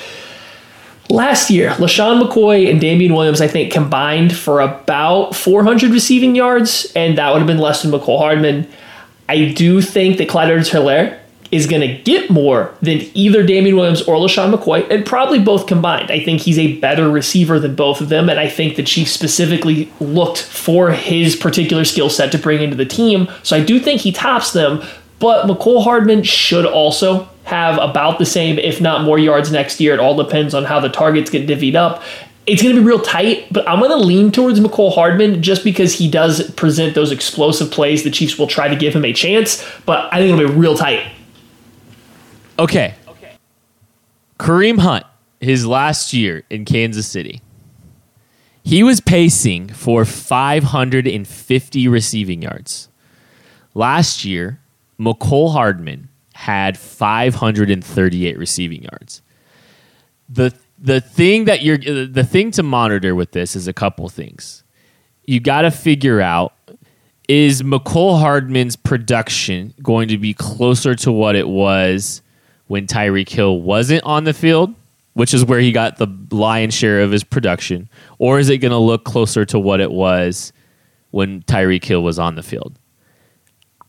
Last 1.08 1.50
year, 1.50 1.70
LeSean 1.72 2.20
McCoy 2.20 2.68
and 2.68 2.80
Damien 2.80 3.14
Williams, 3.14 3.40
I 3.40 3.46
think, 3.46 3.72
combined 3.72 4.36
for 4.36 4.60
about 4.60 5.36
400 5.36 5.90
receiving 5.90 6.34
yards, 6.34 6.92
and 6.96 7.16
that 7.16 7.32
would 7.32 7.38
have 7.38 7.46
been 7.46 7.58
less 7.58 7.82
than 7.82 7.92
Mecole 7.92 8.18
Hardman. 8.18 8.68
I 9.28 9.52
do 9.52 9.80
think 9.80 10.18
that 10.18 10.28
Clyde 10.28 10.48
Edwards 10.48 10.70
Helaire 10.70 11.18
is 11.52 11.66
going 11.66 11.80
to 11.80 12.02
get 12.02 12.28
more 12.28 12.74
than 12.82 13.00
either 13.14 13.44
Damien 13.44 13.76
Williams 13.76 14.02
or 14.02 14.16
LeSean 14.16 14.52
McCoy, 14.52 14.88
and 14.90 15.06
probably 15.06 15.38
both 15.38 15.68
combined. 15.68 16.10
I 16.10 16.18
think 16.18 16.40
he's 16.40 16.58
a 16.58 16.76
better 16.78 17.08
receiver 17.08 17.60
than 17.60 17.76
both 17.76 18.00
of 18.00 18.08
them, 18.08 18.28
and 18.28 18.40
I 18.40 18.48
think 18.48 18.74
the 18.74 18.82
Chiefs 18.82 19.12
specifically 19.12 19.92
looked 20.00 20.42
for 20.42 20.90
his 20.90 21.36
particular 21.36 21.84
skill 21.84 22.10
set 22.10 22.32
to 22.32 22.38
bring 22.38 22.62
into 22.62 22.76
the 22.76 22.84
team. 22.84 23.28
So 23.44 23.56
I 23.56 23.62
do 23.62 23.78
think 23.78 24.00
he 24.00 24.10
tops 24.10 24.52
them, 24.52 24.82
but 25.20 25.46
Mecole 25.46 25.84
Hardman 25.84 26.24
should 26.24 26.66
also 26.66 27.28
have 27.46 27.78
about 27.78 28.18
the 28.18 28.26
same, 28.26 28.58
if 28.58 28.80
not 28.80 29.04
more 29.04 29.18
yards 29.18 29.52
next 29.52 29.80
year. 29.80 29.94
It 29.94 30.00
all 30.00 30.16
depends 30.16 30.52
on 30.52 30.64
how 30.64 30.80
the 30.80 30.88
targets 30.88 31.30
get 31.30 31.48
divvied 31.48 31.76
up. 31.76 32.02
It's 32.44 32.60
going 32.60 32.74
to 32.74 32.80
be 32.80 32.86
real 32.86 33.00
tight, 33.00 33.46
but 33.52 33.68
I'm 33.68 33.78
going 33.78 33.90
to 33.92 33.96
lean 33.96 34.32
towards 34.32 34.58
Mecole 34.58 34.92
Hardman 34.92 35.42
just 35.42 35.62
because 35.62 35.94
he 35.94 36.10
does 36.10 36.50
present 36.52 36.96
those 36.96 37.12
explosive 37.12 37.70
plays. 37.70 38.02
The 38.02 38.10
Chiefs 38.10 38.36
will 38.36 38.48
try 38.48 38.66
to 38.66 38.74
give 38.74 38.94
him 38.94 39.04
a 39.04 39.12
chance, 39.12 39.64
but 39.84 40.12
I 40.12 40.18
think 40.18 40.38
it'll 40.38 40.52
be 40.52 40.58
real 40.58 40.76
tight. 40.76 41.08
Okay. 42.58 42.94
Okay. 43.06 43.36
Kareem 44.40 44.78
Hunt, 44.78 45.04
his 45.40 45.66
last 45.66 46.12
year 46.12 46.42
in 46.50 46.64
Kansas 46.64 47.06
City, 47.06 47.42
he 48.64 48.82
was 48.82 49.00
pacing 49.00 49.68
for 49.68 50.04
550 50.04 51.88
receiving 51.88 52.42
yards. 52.42 52.88
Last 53.74 54.24
year, 54.24 54.60
Mecole 54.98 55.52
Hardman 55.52 56.08
had 56.36 56.76
538 56.76 58.38
receiving 58.38 58.82
yards. 58.82 59.22
The 60.28 60.54
the 60.78 61.00
thing 61.00 61.46
that 61.46 61.62
you're 61.62 61.78
the 61.78 62.24
thing 62.24 62.50
to 62.52 62.62
monitor 62.62 63.14
with 63.14 63.32
this 63.32 63.56
is 63.56 63.66
a 63.66 63.72
couple 63.72 64.06
things. 64.10 64.62
You 65.24 65.40
got 65.40 65.62
to 65.62 65.70
figure 65.70 66.20
out 66.20 66.52
is 67.26 67.62
Mecole 67.62 68.20
Hardman's 68.20 68.76
production 68.76 69.72
going 69.82 70.08
to 70.08 70.18
be 70.18 70.34
closer 70.34 70.94
to 70.96 71.10
what 71.10 71.36
it 71.36 71.48
was 71.48 72.20
when 72.66 72.86
Tyreek 72.86 73.30
Hill 73.30 73.62
wasn't 73.62 74.04
on 74.04 74.24
the 74.24 74.34
field, 74.34 74.74
which 75.14 75.32
is 75.32 75.42
where 75.42 75.58
he 75.58 75.72
got 75.72 75.96
the 75.96 76.06
lion's 76.30 76.74
share 76.74 77.00
of 77.00 77.10
his 77.10 77.24
production, 77.24 77.88
or 78.18 78.38
is 78.38 78.50
it 78.50 78.58
going 78.58 78.72
to 78.72 78.78
look 78.78 79.04
closer 79.04 79.46
to 79.46 79.58
what 79.58 79.80
it 79.80 79.90
was 79.90 80.52
when 81.12 81.42
Tyreek 81.44 81.84
Hill 81.84 82.02
was 82.02 82.18
on 82.18 82.34
the 82.34 82.42
field? 82.42 82.78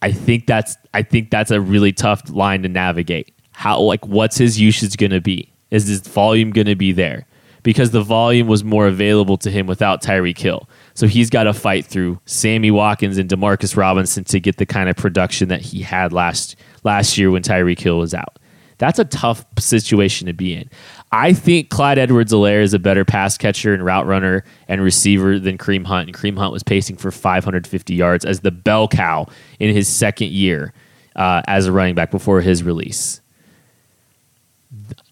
I 0.01 0.11
think 0.11 0.45
that's 0.47 0.77
I 0.93 1.01
think 1.01 1.31
that's 1.31 1.51
a 1.51 1.61
really 1.61 1.91
tough 1.91 2.29
line 2.29 2.63
to 2.63 2.69
navigate. 2.69 3.33
How 3.51 3.79
like 3.79 4.05
what's 4.05 4.37
his 4.37 4.59
usage 4.59 4.97
going 4.97 5.11
to 5.11 5.21
be? 5.21 5.51
Is 5.71 5.87
his 5.87 6.01
volume 6.01 6.51
going 6.51 6.67
to 6.67 6.75
be 6.75 6.91
there? 6.91 7.25
Because 7.63 7.91
the 7.91 8.01
volume 8.01 8.47
was 8.47 8.63
more 8.63 8.87
available 8.87 9.37
to 9.39 9.51
him 9.51 9.67
without 9.67 10.01
Tyreek 10.01 10.37
Hill. 10.37 10.69
So 10.93 11.05
he's 11.05 11.29
got 11.29 11.43
to 11.43 11.53
fight 11.53 11.85
through 11.85 12.19
Sammy 12.25 12.71
Watkins 12.71 13.17
and 13.17 13.29
Demarcus 13.29 13.75
Robinson 13.75 14.23
to 14.25 14.39
get 14.39 14.57
the 14.57 14.65
kind 14.65 14.87
of 14.87 14.95
production 14.95 15.49
that 15.49 15.61
he 15.61 15.81
had 15.81 16.13
last 16.13 16.55
last 16.83 17.17
year 17.17 17.31
when 17.31 17.43
Tyreek 17.43 17.79
Hill 17.79 17.97
was 17.97 18.13
out. 18.13 18.39
That's 18.77 18.99
a 18.99 19.05
tough 19.05 19.45
situation 19.57 20.27
to 20.27 20.33
be 20.33 20.53
in. 20.53 20.69
I 21.11 21.33
think 21.33 21.69
Clyde 21.69 21.97
Edwards 21.97 22.33
Helaire 22.33 22.61
is 22.61 22.73
a 22.73 22.79
better 22.79 23.05
pass 23.05 23.37
catcher 23.37 23.73
and 23.73 23.83
route 23.83 24.05
runner 24.05 24.43
and 24.67 24.81
receiver 24.81 25.39
than 25.39 25.57
Kareem 25.57 25.85
Hunt. 25.85 26.09
And 26.09 26.17
Kareem 26.17 26.37
Hunt 26.37 26.51
was 26.51 26.63
pacing 26.63 26.97
for 26.97 27.11
550 27.11 27.95
yards 27.95 28.25
as 28.25 28.41
the 28.41 28.51
bell 28.51 28.87
cow 28.87 29.27
in 29.59 29.73
his 29.73 29.87
second 29.87 30.31
year 30.31 30.73
uh, 31.15 31.41
as 31.47 31.65
a 31.65 31.71
running 31.71 31.95
back 31.95 32.11
before 32.11 32.41
his 32.41 32.61
release. 32.61 33.21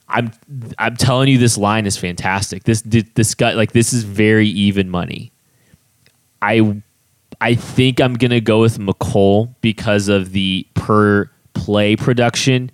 I'm 0.07 0.31
I'm 0.77 0.95
telling 0.95 1.29
you, 1.29 1.37
this 1.37 1.57
line 1.57 1.85
is 1.85 1.97
fantastic. 1.97 2.63
This 2.63 2.81
this 2.81 3.33
guy 3.33 3.53
like 3.53 3.71
this 3.71 3.91
is 3.91 4.03
very 4.03 4.47
even 4.47 4.89
money. 4.89 5.31
I 6.41 6.81
I 7.41 7.55
think 7.55 7.99
I'm 7.99 8.13
gonna 8.13 8.41
go 8.41 8.61
with 8.61 8.77
Mecole 8.77 9.55
because 9.61 10.07
of 10.07 10.31
the 10.31 10.67
per 10.75 11.29
play 11.53 11.95
production 11.95 12.69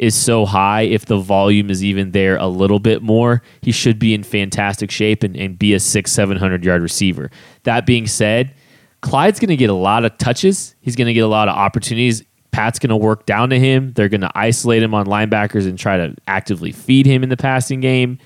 is 0.00 0.14
so 0.14 0.46
high, 0.46 0.80
if 0.80 1.04
the 1.04 1.18
volume 1.18 1.68
is 1.68 1.84
even 1.84 2.12
there 2.12 2.38
a 2.38 2.46
little 2.46 2.78
bit 2.78 3.02
more, 3.02 3.42
he 3.60 3.70
should 3.70 3.98
be 3.98 4.14
in 4.14 4.22
fantastic 4.22 4.90
shape 4.90 5.22
and, 5.22 5.36
and 5.36 5.58
be 5.58 5.74
a 5.74 5.78
six, 5.78 6.10
700 6.10 6.64
yard 6.64 6.80
receiver. 6.80 7.30
That 7.64 7.84
being 7.84 8.06
said, 8.06 8.54
Clyde's 9.02 9.38
going 9.38 9.50
to 9.50 9.56
get 9.56 9.68
a 9.68 9.74
lot 9.74 10.06
of 10.06 10.16
touches. 10.16 10.74
He's 10.80 10.96
going 10.96 11.06
to 11.06 11.12
get 11.12 11.20
a 11.20 11.28
lot 11.28 11.48
of 11.48 11.54
opportunities. 11.54 12.24
Pat's 12.50 12.78
going 12.78 12.88
to 12.88 12.96
work 12.96 13.26
down 13.26 13.50
to 13.50 13.58
him. 13.58 13.92
They're 13.92 14.08
going 14.08 14.22
to 14.22 14.32
isolate 14.34 14.82
him 14.82 14.94
on 14.94 15.06
linebackers 15.06 15.68
and 15.68 15.78
try 15.78 15.98
to 15.98 16.14
actively 16.26 16.72
feed 16.72 17.04
him 17.04 17.22
in 17.22 17.28
the 17.28 17.36
passing 17.36 17.80
game. 17.80 18.18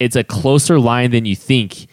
It's 0.00 0.16
a 0.16 0.24
closer 0.24 0.80
line 0.80 1.10
than 1.10 1.26
you 1.26 1.36
think. 1.36 1.88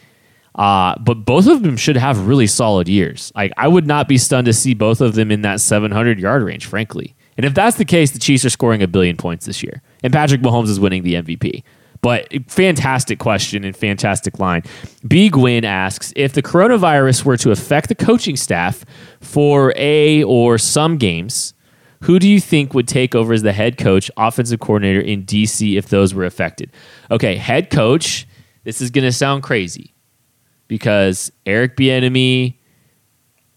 Uh, 0.54 0.94
but 0.98 1.26
both 1.26 1.46
of 1.46 1.62
them 1.62 1.76
should 1.76 1.98
have 1.98 2.26
really 2.26 2.46
solid 2.46 2.88
years. 2.88 3.30
Like 3.34 3.52
I 3.58 3.68
would 3.68 3.86
not 3.86 4.08
be 4.08 4.16
stunned 4.16 4.46
to 4.46 4.54
see 4.54 4.72
both 4.72 5.02
of 5.02 5.14
them 5.14 5.30
in 5.30 5.42
that 5.42 5.60
700 5.60 6.18
yard 6.18 6.42
range, 6.42 6.64
frankly. 6.64 7.14
And 7.36 7.46
if 7.46 7.54
that's 7.54 7.76
the 7.76 7.84
case, 7.84 8.10
the 8.10 8.18
Chiefs 8.18 8.44
are 8.44 8.50
scoring 8.50 8.82
a 8.82 8.88
billion 8.88 9.16
points 9.16 9.46
this 9.46 9.62
year, 9.62 9.82
and 10.02 10.12
Patrick 10.12 10.40
Mahomes 10.40 10.68
is 10.68 10.80
winning 10.80 11.02
the 11.02 11.14
MVP. 11.14 11.62
But 12.02 12.28
fantastic 12.48 13.18
question 13.18 13.64
and 13.64 13.76
fantastic 13.76 14.38
line. 14.38 14.62
B. 15.06 15.28
Gwynn 15.28 15.64
asks 15.64 16.12
if 16.16 16.32
the 16.32 16.42
coronavirus 16.42 17.24
were 17.24 17.36
to 17.38 17.50
affect 17.50 17.88
the 17.88 17.94
coaching 17.94 18.36
staff 18.36 18.84
for 19.20 19.74
a 19.76 20.22
or 20.24 20.56
some 20.56 20.96
games, 20.96 21.52
who 22.02 22.18
do 22.18 22.28
you 22.28 22.40
think 22.40 22.72
would 22.72 22.88
take 22.88 23.14
over 23.14 23.34
as 23.34 23.42
the 23.42 23.52
head 23.52 23.76
coach, 23.76 24.10
offensive 24.16 24.60
coordinator 24.60 25.00
in 25.00 25.24
DC 25.24 25.76
if 25.76 25.88
those 25.90 26.14
were 26.14 26.24
affected? 26.24 26.70
Okay, 27.10 27.36
head 27.36 27.70
coach. 27.70 28.26
This 28.64 28.80
is 28.80 28.90
going 28.90 29.04
to 29.04 29.12
sound 29.12 29.42
crazy 29.42 29.94
because 30.68 31.30
Eric 31.44 31.76
Bieniemy 31.76 32.54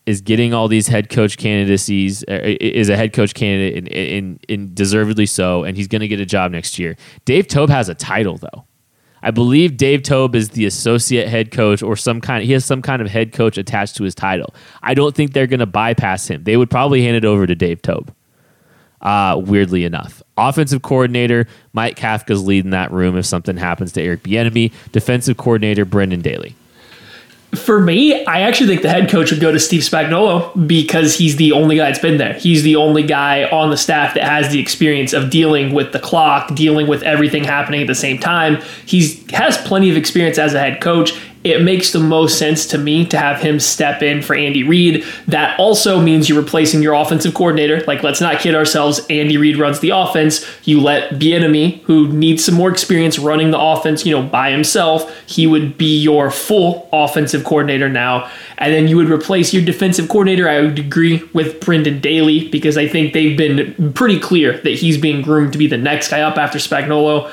is 0.06 0.22
getting 0.22 0.54
all 0.54 0.68
these 0.68 0.88
head 0.88 1.10
coach 1.10 1.38
candidacies 1.38 2.24
uh, 2.28 2.56
is 2.60 2.90
a 2.90 2.98
head 2.98 3.14
coach 3.14 3.34
candidate 3.34 3.88
in, 3.88 4.40
in, 4.50 4.74
deservedly 4.74 5.26
so 5.26 5.64
and 5.64 5.78
he's 5.78 5.88
going 5.88 6.02
to 6.02 6.08
get 6.08 6.20
a 6.20 6.26
job 6.26 6.52
next 6.52 6.78
year. 6.78 6.98
Dave 7.26 7.48
toub 7.48 7.70
has 7.70 7.90
a 7.90 7.96
title 7.96 8.38
though. 8.38 8.66
I 9.22 9.32
believe 9.32 9.78
dave 9.78 10.04
toub 10.04 10.36
is 10.36 10.50
the 10.50 10.66
associate 10.66 11.30
head 11.30 11.52
coach 11.52 11.82
or 11.82 11.96
some 11.96 12.20
kind 12.20 12.44
he 12.44 12.52
has 12.52 12.66
some 12.66 12.82
kind 12.82 13.02
of 13.02 13.10
head 13.10 13.32
coach 13.32 13.58
attached 13.58 13.96
to 13.98 14.04
his 14.04 14.14
title. 14.14 14.54
I 14.82 14.94
don't 14.94 15.16
think 15.16 15.32
they're 15.32 15.48
going 15.48 15.62
to 15.62 15.66
bypass 15.66 16.28
him. 16.28 16.44
They 16.44 16.58
would 16.58 16.70
probably 16.70 17.04
hand 17.04 17.16
it 17.16 17.26
over 17.26 17.48
to 17.48 17.56
dave 17.56 17.82
toub 17.82 18.14
uh, 19.02 19.42
weirdly 19.44 19.86
enough. 19.86 20.22
Offensive 20.38 20.82
coordinator 20.82 21.48
mike 21.72 21.96
kafka's 21.96 22.44
leading 22.44 22.72
that 22.72 22.92
room 22.92 23.18
if 23.18 23.26
something 23.26 23.56
happens 23.56 23.94
to 23.94 24.02
eric 24.02 24.24
bieniemy. 24.24 24.74
Defensive 24.92 25.38
coordinator 25.38 25.86
brendan 25.86 26.20
daly 26.20 26.58
for 27.56 27.80
me, 27.80 28.26
I 28.26 28.42
actually 28.42 28.68
think 28.68 28.82
the 28.82 28.90
head 28.90 29.10
coach 29.10 29.32
would 29.32 29.40
go 29.40 29.52
to 29.52 29.60
Steve 29.60 29.82
Spagnuolo 29.82 30.68
because 30.68 31.16
he's 31.16 31.36
the 31.36 31.52
only 31.52 31.78
guy 31.78 31.86
that's 31.86 32.00
been 32.00 32.18
there. 32.18 32.34
He's 32.34 32.64
the 32.64 32.76
only 32.76 33.04
guy 33.04 33.44
on 33.46 33.70
the 33.70 33.78
staff 33.78 34.16
that 34.16 34.24
has 34.24 34.52
the 34.52 34.60
experience 34.60 35.14
of 35.14 35.30
dealing 35.30 35.74
with 35.74 35.92
the 35.92 36.00
clock, 36.00 36.56
dealing 36.56 36.88
with 36.88 37.04
everything 37.04 37.44
happening 37.44 37.82
at 37.82 37.88
the 37.88 37.96
same 37.96 38.18
time. 38.18 38.62
He 38.86 39.24
has 39.34 39.58
plenty 39.60 39.90
of 39.90 39.98
experience 39.98 40.38
as 40.38 40.54
a 40.54 40.60
head 40.60 40.82
coach, 40.82 41.14
it 41.44 41.62
makes 41.62 41.92
the 41.92 42.00
most 42.00 42.38
sense 42.38 42.66
to 42.68 42.78
me 42.78 43.06
to 43.08 43.18
have 43.18 43.42
him 43.42 43.60
step 43.60 44.02
in 44.02 44.22
for 44.22 44.34
Andy 44.34 44.64
Reid. 44.64 45.04
That 45.28 45.60
also 45.60 46.00
means 46.00 46.30
you're 46.30 46.42
replacing 46.42 46.82
your 46.82 46.94
offensive 46.94 47.34
coordinator. 47.34 47.82
Like, 47.86 48.02
let's 48.02 48.22
not 48.22 48.40
kid 48.40 48.56
ourselves. 48.56 49.02
Andy 49.10 49.38
Reid 49.38 49.58
runs 49.58 49.82
the 49.82 49.90
offense. 49.90 50.46
You 50.64 50.80
let 50.80 51.12
Bieniemy, 51.12 51.82
who 51.84 52.08
needs 52.08 52.46
some 52.46 52.56
more 52.56 52.72
experience 52.72 53.20
running 53.20 53.52
the 53.52 53.60
offense, 53.60 54.06
you 54.06 54.16
know, 54.16 54.24
by 54.24 54.52
himself, 54.52 55.14
he 55.28 55.46
would 55.46 55.78
be 55.78 56.00
your 56.00 56.32
full 56.32 56.88
offensive 56.94 57.44
coordinator 57.44 57.90
now. 57.90 58.30
And 58.58 58.74
then 58.74 58.88
you 58.88 58.96
would 58.96 59.10
replace 59.10 59.54
your 59.54 59.66
defensive 59.66 60.08
coordinator. 60.08 60.48
I 60.48 60.62
would 60.62 60.80
agree 60.80 61.22
with 61.34 61.60
Brendan 61.60 62.00
Daly 62.00 62.48
because 62.48 62.78
I 62.78 62.88
think 62.88 63.12
they've 63.14 63.38
been 63.38 63.92
pretty 63.94 64.20
clear 64.20 64.60
that 64.60 64.76
he's 64.76 64.98
being 64.98 65.22
groomed 65.22 65.52
to 65.52 65.58
be 65.58 65.68
the 65.68 65.78
next 65.78 66.10
guy 66.10 66.22
up 66.22 66.38
after 66.38 66.58
Spagnuolo. 66.58 67.30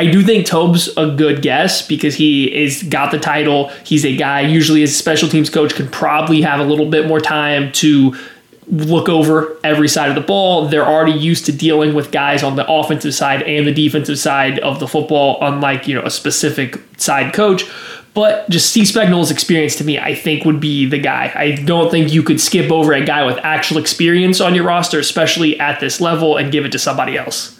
I 0.00 0.06
do 0.06 0.22
think 0.22 0.46
Toub's 0.46 0.88
a 0.96 1.10
good 1.10 1.42
guess 1.42 1.86
because 1.86 2.14
he 2.14 2.46
is 2.64 2.82
got 2.84 3.10
the 3.10 3.18
title. 3.18 3.68
He's 3.84 4.06
a 4.06 4.16
guy 4.16 4.40
usually 4.40 4.82
as 4.82 4.92
a 4.92 4.94
special 4.94 5.28
teams 5.28 5.50
coach 5.50 5.74
can 5.74 5.90
probably 5.90 6.40
have 6.40 6.58
a 6.58 6.64
little 6.64 6.88
bit 6.88 7.06
more 7.06 7.20
time 7.20 7.70
to 7.72 8.16
look 8.68 9.10
over 9.10 9.58
every 9.62 9.88
side 9.88 10.08
of 10.08 10.14
the 10.14 10.22
ball. 10.22 10.68
They're 10.68 10.86
already 10.86 11.12
used 11.12 11.44
to 11.46 11.52
dealing 11.52 11.92
with 11.92 12.12
guys 12.12 12.42
on 12.42 12.56
the 12.56 12.66
offensive 12.66 13.12
side 13.12 13.42
and 13.42 13.66
the 13.66 13.74
defensive 13.74 14.18
side 14.18 14.58
of 14.60 14.80
the 14.80 14.88
football, 14.88 15.36
unlike 15.42 15.86
you 15.86 15.94
know 15.94 16.02
a 16.02 16.10
specific 16.10 16.80
side 16.96 17.34
coach. 17.34 17.64
But 18.14 18.48
just 18.48 18.70
Steve 18.70 18.86
Spagnuolo's 18.86 19.30
experience 19.30 19.76
to 19.76 19.84
me, 19.84 19.98
I 19.98 20.14
think 20.14 20.46
would 20.46 20.60
be 20.60 20.86
the 20.88 20.98
guy. 20.98 21.30
I 21.34 21.50
don't 21.56 21.90
think 21.90 22.10
you 22.10 22.22
could 22.22 22.40
skip 22.40 22.72
over 22.72 22.94
a 22.94 23.04
guy 23.04 23.22
with 23.24 23.36
actual 23.42 23.76
experience 23.76 24.40
on 24.40 24.54
your 24.54 24.64
roster, 24.64 24.98
especially 24.98 25.60
at 25.60 25.78
this 25.78 26.00
level, 26.00 26.38
and 26.38 26.50
give 26.50 26.64
it 26.64 26.72
to 26.72 26.78
somebody 26.78 27.18
else. 27.18 27.59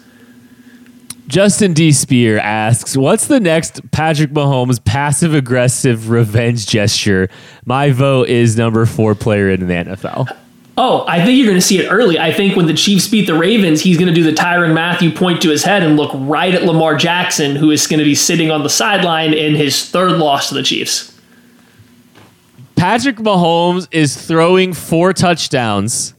Justin 1.31 1.71
D. 1.71 1.93
Spear 1.93 2.39
asks, 2.39 2.97
"What's 2.97 3.27
the 3.27 3.39
next 3.39 3.89
Patrick 3.91 4.31
Mahomes 4.31 4.83
passive 4.83 5.33
aggressive 5.33 6.09
revenge 6.09 6.67
gesture?" 6.67 7.29
My 7.65 7.91
vote 7.91 8.27
is 8.27 8.57
number 8.57 8.85
four 8.85 9.15
player 9.15 9.49
in 9.49 9.65
the 9.65 9.73
NFL. 9.73 10.27
Oh, 10.77 11.05
I 11.07 11.23
think 11.23 11.37
you're 11.37 11.47
going 11.47 11.57
to 11.57 11.65
see 11.65 11.79
it 11.79 11.87
early. 11.87 12.19
I 12.19 12.33
think 12.33 12.57
when 12.57 12.65
the 12.65 12.73
Chiefs 12.73 13.07
beat 13.07 13.27
the 13.27 13.37
Ravens, 13.37 13.81
he's 13.81 13.97
going 13.97 14.09
to 14.09 14.13
do 14.13 14.23
the 14.23 14.33
Tyrann 14.33 14.73
Mathieu 14.73 15.09
point 15.09 15.41
to 15.43 15.49
his 15.49 15.63
head 15.63 15.83
and 15.83 15.95
look 15.95 16.11
right 16.13 16.53
at 16.53 16.63
Lamar 16.63 16.97
Jackson, 16.97 17.55
who 17.55 17.71
is 17.71 17.87
going 17.87 17.99
to 17.99 18.05
be 18.05 18.15
sitting 18.15 18.51
on 18.51 18.63
the 18.63 18.69
sideline 18.69 19.33
in 19.33 19.55
his 19.55 19.89
third 19.89 20.13
loss 20.13 20.49
to 20.49 20.55
the 20.55 20.63
Chiefs. 20.63 21.17
Patrick 22.75 23.17
Mahomes 23.17 23.87
is 23.91 24.17
throwing 24.21 24.73
four 24.73 25.13
touchdowns 25.13 26.13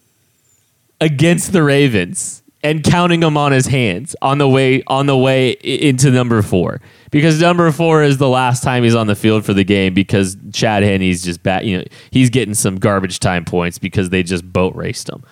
against 1.02 1.52
the 1.52 1.62
Ravens 1.62 2.41
and 2.62 2.84
counting 2.84 3.20
them 3.20 3.36
on 3.36 3.52
his 3.52 3.66
hands 3.66 4.14
on 4.22 4.38
the 4.38 4.48
way 4.48 4.82
on 4.86 5.06
the 5.06 5.16
way 5.16 5.50
into 5.50 6.10
number 6.10 6.42
four 6.42 6.80
because 7.10 7.40
number 7.40 7.70
four 7.72 8.02
is 8.02 8.18
the 8.18 8.28
last 8.28 8.62
time 8.62 8.84
he's 8.84 8.94
on 8.94 9.06
the 9.06 9.16
field 9.16 9.44
for 9.44 9.52
the 9.52 9.64
game 9.64 9.94
because 9.94 10.36
Chad 10.52 10.82
Henne's 10.82 11.22
just 11.22 11.42
bat 11.42 11.64
you 11.64 11.78
know 11.78 11.84
he's 12.10 12.30
getting 12.30 12.54
some 12.54 12.76
garbage 12.76 13.20
time 13.20 13.44
points 13.44 13.78
because 13.78 14.10
they 14.10 14.22
just 14.22 14.50
boat 14.52 14.74
raced 14.74 15.08
him. 15.08 15.24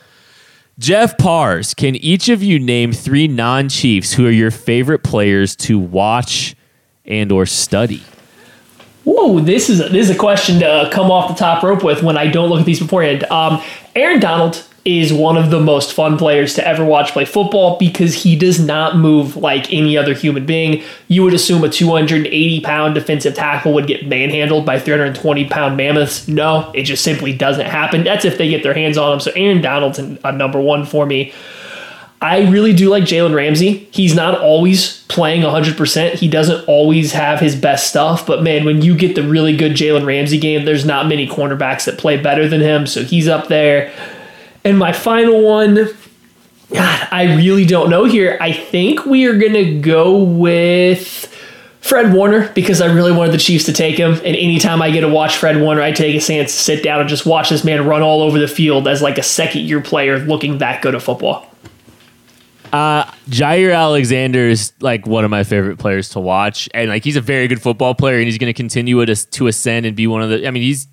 Jeff 0.78 1.18
Pars, 1.18 1.74
can 1.74 1.94
each 1.96 2.30
of 2.30 2.42
you 2.42 2.58
name 2.58 2.92
three 2.92 3.28
non-Chiefs 3.28 4.14
who 4.14 4.26
are 4.26 4.30
your 4.30 4.50
favorite 4.50 5.04
players 5.04 5.54
to 5.56 5.78
watch 5.78 6.56
and 7.04 7.30
or 7.30 7.44
study? 7.44 8.02
Whoa, 9.04 9.40
this 9.40 9.68
is 9.68 9.80
a, 9.80 9.90
this 9.90 10.08
is 10.08 10.16
a 10.16 10.18
question 10.18 10.58
to 10.60 10.88
come 10.90 11.10
off 11.10 11.28
the 11.28 11.34
top 11.34 11.62
rope 11.62 11.84
with 11.84 12.02
when 12.02 12.16
I 12.16 12.28
don't 12.28 12.48
look 12.48 12.60
at 12.60 12.66
these 12.66 12.80
beforehand. 12.80 13.24
Um, 13.24 13.62
Aaron 13.94 14.20
Donald 14.20 14.64
is 14.84 15.12
one 15.12 15.36
of 15.36 15.50
the 15.50 15.60
most 15.60 15.92
fun 15.92 16.16
players 16.16 16.54
to 16.54 16.66
ever 16.66 16.84
watch 16.84 17.12
play 17.12 17.24
football 17.24 17.76
because 17.78 18.22
he 18.22 18.34
does 18.34 18.58
not 18.58 18.96
move 18.96 19.36
like 19.36 19.70
any 19.72 19.96
other 19.96 20.14
human 20.14 20.46
being. 20.46 20.82
You 21.08 21.22
would 21.22 21.34
assume 21.34 21.62
a 21.64 21.68
280 21.68 22.60
pound 22.60 22.94
defensive 22.94 23.34
tackle 23.34 23.74
would 23.74 23.86
get 23.86 24.06
manhandled 24.06 24.64
by 24.64 24.78
320 24.78 25.44
pound 25.48 25.76
mammoths. 25.76 26.26
No, 26.28 26.70
it 26.74 26.84
just 26.84 27.04
simply 27.04 27.34
doesn't 27.34 27.66
happen. 27.66 28.04
That's 28.04 28.24
if 28.24 28.38
they 28.38 28.48
get 28.48 28.62
their 28.62 28.74
hands 28.74 28.96
on 28.96 29.12
him. 29.12 29.20
So 29.20 29.32
Aaron 29.36 29.60
Donald's 29.60 29.98
a 29.98 30.32
number 30.32 30.60
one 30.60 30.86
for 30.86 31.04
me. 31.04 31.32
I 32.22 32.50
really 32.50 32.74
do 32.74 32.90
like 32.90 33.04
Jalen 33.04 33.34
Ramsey. 33.34 33.88
He's 33.92 34.14
not 34.14 34.38
always 34.38 35.02
playing 35.04 35.40
100%. 35.40 36.14
He 36.14 36.28
doesn't 36.28 36.66
always 36.68 37.12
have 37.12 37.40
his 37.40 37.56
best 37.56 37.88
stuff, 37.88 38.26
but 38.26 38.42
man, 38.42 38.66
when 38.66 38.82
you 38.82 38.94
get 38.94 39.14
the 39.14 39.22
really 39.22 39.56
good 39.56 39.72
Jalen 39.72 40.04
Ramsey 40.04 40.38
game, 40.38 40.66
there's 40.66 40.84
not 40.84 41.06
many 41.06 41.26
cornerbacks 41.26 41.86
that 41.86 41.96
play 41.96 42.18
better 42.18 42.46
than 42.46 42.60
him, 42.60 42.86
so 42.86 43.02
he's 43.02 43.26
up 43.26 43.48
there. 43.48 43.90
And 44.64 44.78
my 44.78 44.92
final 44.92 45.42
one, 45.42 45.88
God, 46.72 47.08
I 47.10 47.36
really 47.36 47.64
don't 47.64 47.90
know 47.90 48.04
here. 48.04 48.38
I 48.40 48.52
think 48.52 49.06
we 49.06 49.26
are 49.26 49.36
going 49.36 49.54
to 49.54 49.80
go 49.80 50.22
with 50.22 51.26
Fred 51.80 52.12
Warner 52.12 52.48
because 52.52 52.80
I 52.80 52.86
really 52.86 53.12
wanted 53.12 53.32
the 53.32 53.38
Chiefs 53.38 53.64
to 53.64 53.72
take 53.72 53.96
him. 53.96 54.12
And 54.12 54.36
anytime 54.36 54.82
I 54.82 54.90
get 54.90 55.00
to 55.00 55.08
watch 55.08 55.36
Fred 55.36 55.60
Warner, 55.60 55.82
I 55.82 55.92
take 55.92 56.14
a 56.14 56.20
chance 56.20 56.52
to 56.52 56.62
sit 56.62 56.84
down 56.84 57.00
and 57.00 57.08
just 57.08 57.26
watch 57.26 57.48
this 57.48 57.64
man 57.64 57.86
run 57.86 58.02
all 58.02 58.22
over 58.22 58.38
the 58.38 58.48
field 58.48 58.86
as 58.86 59.02
like 59.02 59.18
a 59.18 59.22
second 59.22 59.62
year 59.62 59.80
player 59.80 60.18
looking 60.18 60.58
that 60.58 60.82
good 60.82 60.94
at 60.94 61.02
football. 61.02 61.46
Uh, 62.72 63.04
Jaire 63.28 63.74
Alexander 63.74 64.48
is 64.48 64.72
like 64.80 65.06
one 65.06 65.24
of 65.24 65.30
my 65.30 65.42
favorite 65.42 65.78
players 65.78 66.10
to 66.10 66.20
watch, 66.20 66.68
and 66.72 66.88
like 66.88 67.02
he's 67.02 67.16
a 67.16 67.20
very 67.20 67.48
good 67.48 67.60
football 67.60 67.96
player, 67.96 68.18
and 68.18 68.26
he's 68.26 68.38
going 68.38 68.52
to 68.52 68.56
continue 68.56 69.04
to 69.04 69.16
to 69.16 69.46
ascend 69.48 69.86
and 69.86 69.96
be 69.96 70.06
one 70.06 70.22
of 70.22 70.30
the. 70.30 70.46
I 70.46 70.52
mean, 70.52 70.62
he's 70.62 70.86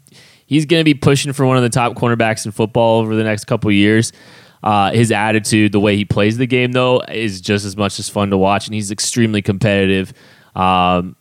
he's 0.47 0.65
going 0.65 0.79
to 0.79 0.85
be 0.85 0.95
pushing 0.95 1.31
for 1.33 1.45
one 1.45 1.57
of 1.57 1.63
the 1.63 1.69
top 1.69 1.93
cornerbacks 1.93 2.45
in 2.45 2.51
football 2.51 3.01
over 3.01 3.15
the 3.15 3.23
next 3.23 3.45
couple 3.45 3.71
years. 3.71 4.11
Uh, 4.63 4.91
his 4.91 5.11
attitude, 5.11 5.71
the 5.71 5.79
way 5.79 5.95
he 5.95 6.03
plays 6.03 6.37
the 6.37 6.47
game, 6.47 6.71
though, 6.71 7.01
is 7.01 7.39
just 7.39 7.63
as 7.63 7.77
much 7.77 7.99
as 7.99 8.09
fun 8.09 8.31
to 8.31 8.37
watch, 8.37 8.65
and 8.67 8.73
he's 8.73 8.89
extremely 8.89 9.41
competitive. 9.41 10.13
Um, 10.55 11.15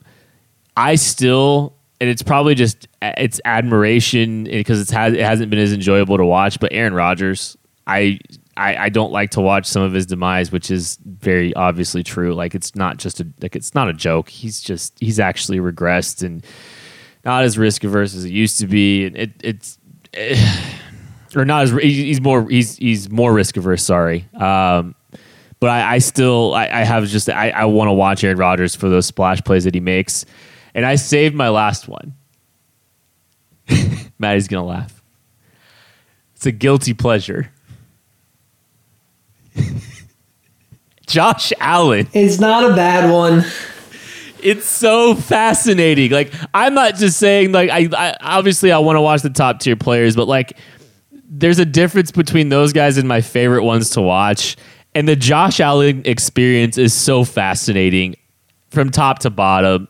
I 0.75 0.95
still, 0.95 1.75
and 2.01 2.09
it's 2.09 2.23
probably 2.23 2.55
just 2.55 2.87
it's 3.01 3.39
admiration 3.45 4.45
because 4.45 4.81
it's 4.81 4.91
it 4.91 5.23
hasn't 5.23 5.51
been 5.51 5.59
as 5.59 5.71
enjoyable 5.71 6.17
to 6.17 6.25
watch. 6.25 6.59
But 6.59 6.73
Aaron 6.73 6.93
Rodgers, 6.93 7.55
I, 7.85 8.19
I 8.57 8.75
I 8.75 8.89
don't 8.89 9.11
like 9.11 9.31
to 9.31 9.41
watch 9.41 9.67
some 9.67 9.83
of 9.83 9.93
his 9.93 10.07
demise, 10.07 10.51
which 10.51 10.71
is 10.71 10.97
very 11.05 11.53
obviously 11.55 12.01
true. 12.01 12.33
Like 12.33 12.55
it's 12.55 12.75
not 12.75 12.97
just 12.97 13.19
a 13.19 13.27
like 13.39 13.55
it's 13.55 13.75
not 13.75 13.87
a 13.87 13.93
joke. 13.93 14.29
He's 14.29 14.61
just 14.61 14.97
he's 14.99 15.19
actually 15.19 15.59
regressed 15.59 16.25
and 16.25 16.43
not 17.27 17.43
as 17.43 17.57
risk 17.57 17.83
averse 17.83 18.15
as 18.15 18.25
it 18.25 18.31
used 18.31 18.57
to 18.59 18.67
be. 18.67 19.05
It, 19.05 19.31
it's. 19.43 19.77
or 21.35 21.45
not 21.45 21.63
as 21.63 21.71
he's 21.71 22.21
more 22.21 22.49
he's 22.49 22.77
he's 22.77 23.09
more 23.09 23.33
risk 23.33 23.57
averse. 23.57 23.83
Sorry, 23.83 24.27
um, 24.33 24.95
but 25.59 25.69
I, 25.69 25.95
I 25.95 25.97
still 25.99 26.55
I, 26.55 26.63
I, 26.67 26.83
have 26.83 27.05
just 27.05 27.29
I, 27.29 27.49
I 27.49 27.65
want 27.65 27.89
to 27.89 27.93
watch 27.93 28.23
Aaron 28.23 28.37
Rodgers 28.37 28.75
for 28.75 28.89
those 28.89 29.05
splash 29.05 29.43
plays 29.43 29.65
that 29.65 29.75
he 29.75 29.79
makes, 29.79 30.25
and 30.73 30.85
I 30.85 30.95
saved 30.95 31.35
my 31.35 31.49
last 31.49 31.87
one. 31.87 32.15
Maddie's 34.17 34.47
gonna 34.47 34.65
laugh. 34.65 35.03
It's 36.35 36.45
a 36.45 36.51
guilty 36.51 36.93
pleasure. 36.93 37.51
Josh 41.07 41.53
Allen. 41.59 42.07
It's 42.13 42.39
not 42.39 42.71
a 42.71 42.73
bad 42.75 43.11
one. 43.11 43.43
It's 44.41 44.65
so 44.65 45.15
fascinating. 45.15 46.11
Like 46.11 46.33
I'm 46.53 46.73
not 46.73 46.95
just 46.95 47.17
saying 47.17 47.51
like 47.51 47.69
I, 47.69 47.89
I 47.95 48.15
obviously 48.21 48.71
I 48.71 48.79
want 48.79 48.97
to 48.97 49.01
watch 49.01 49.21
the 49.21 49.29
top 49.29 49.59
tier 49.59 49.75
players, 49.75 50.15
but 50.15 50.27
like 50.27 50.57
there's 51.29 51.59
a 51.59 51.65
difference 51.65 52.11
between 52.11 52.49
those 52.49 52.73
guys 52.73 52.97
and 52.97 53.07
my 53.07 53.21
favorite 53.21 53.63
ones 53.63 53.91
to 53.91 54.01
watch. 54.01 54.55
And 54.95 55.07
the 55.07 55.15
Josh 55.15 55.59
Allen 55.59 56.01
experience 56.05 56.77
is 56.77 56.93
so 56.93 57.23
fascinating 57.23 58.15
from 58.69 58.89
top 58.89 59.19
to 59.19 59.29
bottom. 59.29 59.87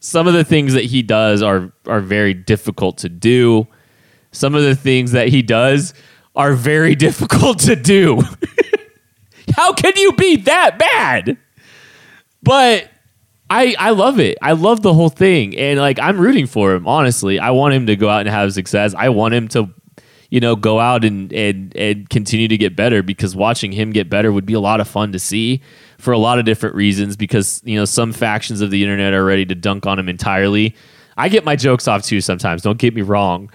Some 0.00 0.28
of 0.28 0.34
the 0.34 0.44
things 0.44 0.74
that 0.74 0.84
he 0.84 1.02
does 1.02 1.42
are 1.42 1.72
are 1.86 2.00
very 2.00 2.34
difficult 2.34 2.98
to 2.98 3.08
do. 3.08 3.66
Some 4.30 4.54
of 4.54 4.62
the 4.62 4.76
things 4.76 5.12
that 5.12 5.28
he 5.28 5.42
does 5.42 5.94
are 6.36 6.52
very 6.52 6.94
difficult 7.06 7.58
to 7.60 7.76
do. 7.76 8.22
How 9.56 9.72
can 9.72 9.94
you 9.96 10.12
be 10.12 10.36
that 10.36 10.78
bad? 10.78 11.38
But 12.42 12.90
I 13.50 13.74
I 13.78 13.90
love 13.90 14.20
it. 14.20 14.38
I 14.42 14.52
love 14.52 14.82
the 14.82 14.92
whole 14.94 15.08
thing. 15.08 15.56
And 15.56 15.80
like 15.80 15.98
I'm 15.98 16.18
rooting 16.18 16.46
for 16.46 16.74
him, 16.74 16.86
honestly. 16.86 17.38
I 17.38 17.50
want 17.50 17.74
him 17.74 17.86
to 17.86 17.96
go 17.96 18.08
out 18.08 18.20
and 18.20 18.28
have 18.28 18.52
success. 18.52 18.94
I 18.94 19.08
want 19.08 19.34
him 19.34 19.48
to 19.48 19.70
you 20.30 20.40
know, 20.40 20.56
go 20.56 20.78
out 20.78 21.04
and, 21.04 21.32
and, 21.32 21.74
and 21.74 22.08
continue 22.10 22.48
to 22.48 22.56
get 22.56 22.76
better 22.76 23.02
because 23.02 23.34
watching 23.34 23.72
him 23.72 23.92
get 23.92 24.10
better 24.10 24.30
would 24.30 24.44
be 24.44 24.52
a 24.52 24.60
lot 24.60 24.80
of 24.80 24.86
fun 24.86 25.12
to 25.12 25.18
see 25.18 25.62
for 25.96 26.12
a 26.12 26.18
lot 26.18 26.38
of 26.38 26.44
different 26.44 26.74
reasons 26.74 27.16
because, 27.16 27.62
you 27.64 27.76
know, 27.76 27.84
some 27.84 28.12
factions 28.12 28.60
of 28.60 28.70
the 28.70 28.82
internet 28.82 29.14
are 29.14 29.24
ready 29.24 29.46
to 29.46 29.54
dunk 29.54 29.86
on 29.86 29.98
him 29.98 30.08
entirely. 30.08 30.74
I 31.16 31.28
get 31.28 31.44
my 31.44 31.56
jokes 31.56 31.88
off 31.88 32.02
too 32.02 32.20
sometimes, 32.20 32.62
don't 32.62 32.78
get 32.78 32.94
me 32.94 33.02
wrong. 33.02 33.50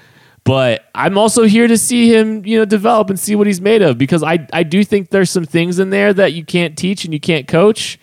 But 0.46 0.90
I'm 0.94 1.18
also 1.18 1.44
here 1.44 1.68
to 1.68 1.78
see 1.78 2.14
him, 2.14 2.46
you 2.46 2.58
know, 2.58 2.66
develop 2.66 3.10
and 3.10 3.18
see 3.18 3.36
what 3.36 3.48
he's 3.48 3.62
made 3.62 3.82
of 3.82 3.98
because 3.98 4.24
I, 4.24 4.46
I 4.52 4.64
do 4.64 4.84
think 4.84 5.10
there's 5.10 5.30
some 5.30 5.46
things 5.46 5.80
in 5.80 5.90
there 5.90 6.14
that 6.14 6.34
you 6.34 6.44
can't 6.44 6.78
teach 6.78 7.06
and 7.06 7.14
you 7.14 7.20
can't 7.20 7.48
coach. 7.48 7.98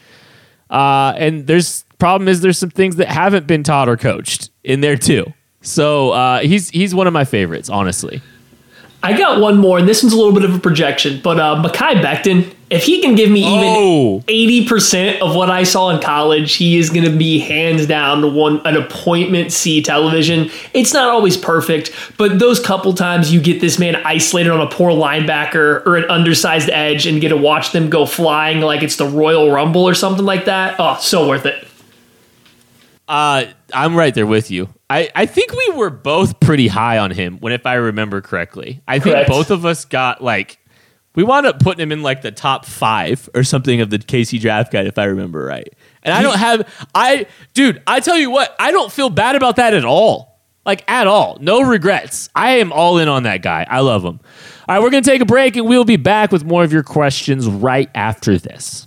Uh, 0.71 1.13
and 1.17 1.47
there's 1.47 1.85
problem 2.01 2.27
is 2.29 2.41
there's 2.41 2.59
some 2.59 2.71
things 2.71 2.97
that 2.97 3.09
haven't 3.09 3.47
been 3.47 3.63
taught 3.63 3.89
or 3.89 3.97
coached 3.97 4.51
in 4.65 4.81
there 4.81 4.97
too. 4.97 5.33
So 5.63 6.11
uh, 6.11 6.41
he's 6.41 6.71
he's 6.71 6.95
one 6.95 7.07
of 7.07 7.13
my 7.13 7.25
favorites, 7.25 7.69
honestly. 7.69 8.21
I 9.03 9.17
got 9.17 9.41
one 9.41 9.57
more, 9.57 9.79
and 9.79 9.89
this 9.89 10.03
one's 10.03 10.13
a 10.13 10.17
little 10.17 10.35
bit 10.35 10.45
of 10.45 10.55
a 10.55 10.59
projection, 10.59 11.23
but 11.25 11.41
uh, 11.41 11.63
Mekhi 11.63 12.03
Becton, 12.03 12.53
if 12.69 12.83
he 12.85 13.01
can 13.01 13.15
give 13.15 13.31
me 13.31 13.45
Oh. 13.47 14.23
even 14.29 14.67
80% 14.67 15.21
of 15.21 15.35
what 15.35 15.49
I 15.49 15.63
saw 15.63 15.89
in 15.89 16.03
college, 16.03 16.53
he 16.57 16.77
is 16.77 16.91
going 16.91 17.05
to 17.11 17.17
be 17.17 17.39
hands 17.39 17.87
down 17.87 18.35
one 18.35 18.61
an 18.67 18.77
appointment 18.77 19.53
C 19.53 19.81
television. 19.83 20.51
It's 20.75 20.93
not 20.93 21.09
always 21.09 21.39
perfect, 21.39 21.93
but 22.19 22.39
those 22.39 22.61
couple 22.61 22.93
times 22.93 23.33
you 23.33 23.41
get 23.41 23.63
this 23.63 23.79
man 23.79 23.97
isolated 24.05 24.51
on 24.51 24.61
a 24.61 24.69
poor 24.69 24.93
linebacker 24.93 25.87
or 25.87 25.97
an 25.97 26.05
undersized 26.11 26.69
edge 26.69 27.07
and 27.07 27.23
get 27.23 27.31
to 27.31 27.39
watch 27.39 27.73
them 27.73 27.89
go 27.89 28.05
flying 28.05 28.61
like 28.61 28.83
it's 28.83 28.97
the 28.97 29.07
Royal 29.09 29.51
Rumble 29.51 29.89
or 29.89 29.95
something 29.95 30.27
like 30.27 30.45
that. 30.45 30.77
Oh, 30.79 30.99
so 31.01 31.27
worth 31.27 31.47
it. 31.47 31.67
Uh, 33.11 33.47
I'm 33.75 33.97
right 33.97 34.15
there 34.15 34.25
with 34.25 34.53
you. 34.53 34.69
I, 34.89 35.11
I 35.17 35.27
think 35.27 35.51
we 35.51 35.73
were 35.75 35.91
both 35.91 36.39
pretty 36.39 36.69
high 36.69 36.99
on 36.99 37.11
him 37.11 37.39
when, 37.39 37.53
if 37.53 37.67
I 37.67 37.75
remember 37.75 38.21
correctly. 38.21 38.83
I 38.87 39.01
think 39.01 39.17
Correct. 39.17 39.29
both 39.29 39.51
of 39.51 39.67
us 39.67 39.85
got 39.85 40.23
like, 40.23 40.61
we 41.17 41.25
wound 41.25 41.45
up 41.45 41.59
putting 41.59 41.83
him 41.83 41.91
in 41.91 42.03
like 42.05 42.23
the 42.23 42.31
top 42.31 42.65
five 42.65 43.29
or 43.35 43.43
something 43.43 43.81
of 43.81 43.91
the 43.91 43.99
KC 43.99 44.41
draft 44.41 44.71
guide, 44.71 44.87
if 44.87 44.97
I 44.97 45.07
remember 45.07 45.45
right. 45.45 45.75
And 46.05 46.15
I 46.15 46.23
don't 46.23 46.39
have, 46.39 46.89
I, 46.95 47.27
dude, 47.53 47.83
I 47.85 47.99
tell 47.99 48.17
you 48.17 48.31
what, 48.31 48.55
I 48.61 48.71
don't 48.71 48.93
feel 48.93 49.11
bad 49.11 49.35
about 49.35 49.57
that 49.57 49.75
at 49.75 49.85
all. 49.85 50.41
Like, 50.65 50.89
at 50.89 51.09
all. 51.09 51.37
No 51.41 51.63
regrets. 51.63 52.29
I 52.37 52.59
am 52.59 52.73
all 52.73 52.99
in 52.99 53.09
on 53.09 53.25
that 53.25 53.43
guy. 53.43 53.67
I 53.69 53.81
love 53.81 54.05
him. 54.05 54.21
All 54.69 54.77
right, 54.77 54.81
we're 54.81 54.91
going 54.91 55.03
to 55.03 55.11
take 55.11 55.21
a 55.21 55.27
break 55.27 55.57
and 55.57 55.67
we'll 55.67 55.83
be 55.85 55.97
back 55.97 56.31
with 56.31 56.45
more 56.45 56.63
of 56.63 56.73
your 56.73 56.85
questions 56.85 57.49
right 57.49 57.91
after 57.93 58.39
this. 58.39 58.87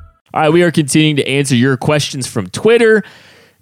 All 0.33 0.41
right, 0.41 0.49
we 0.49 0.63
are 0.63 0.71
continuing 0.71 1.17
to 1.17 1.27
answer 1.27 1.55
your 1.55 1.75
questions 1.75 2.25
from 2.25 2.49
Twitter. 2.49 3.03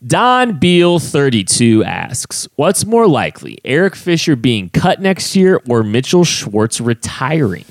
Don 0.06 0.60
Beal32 0.60 1.84
asks, 1.84 2.48
What's 2.58 2.86
more 2.86 3.08
likely, 3.08 3.58
Eric 3.66 3.96
Fisher 3.96 4.36
being 4.36 4.70
cut 4.70 5.02
next 5.02 5.36
year 5.36 5.60
or 5.68 5.82
Mitchell 5.84 6.24
Schwartz 6.24 6.80
retiring? 6.80 7.66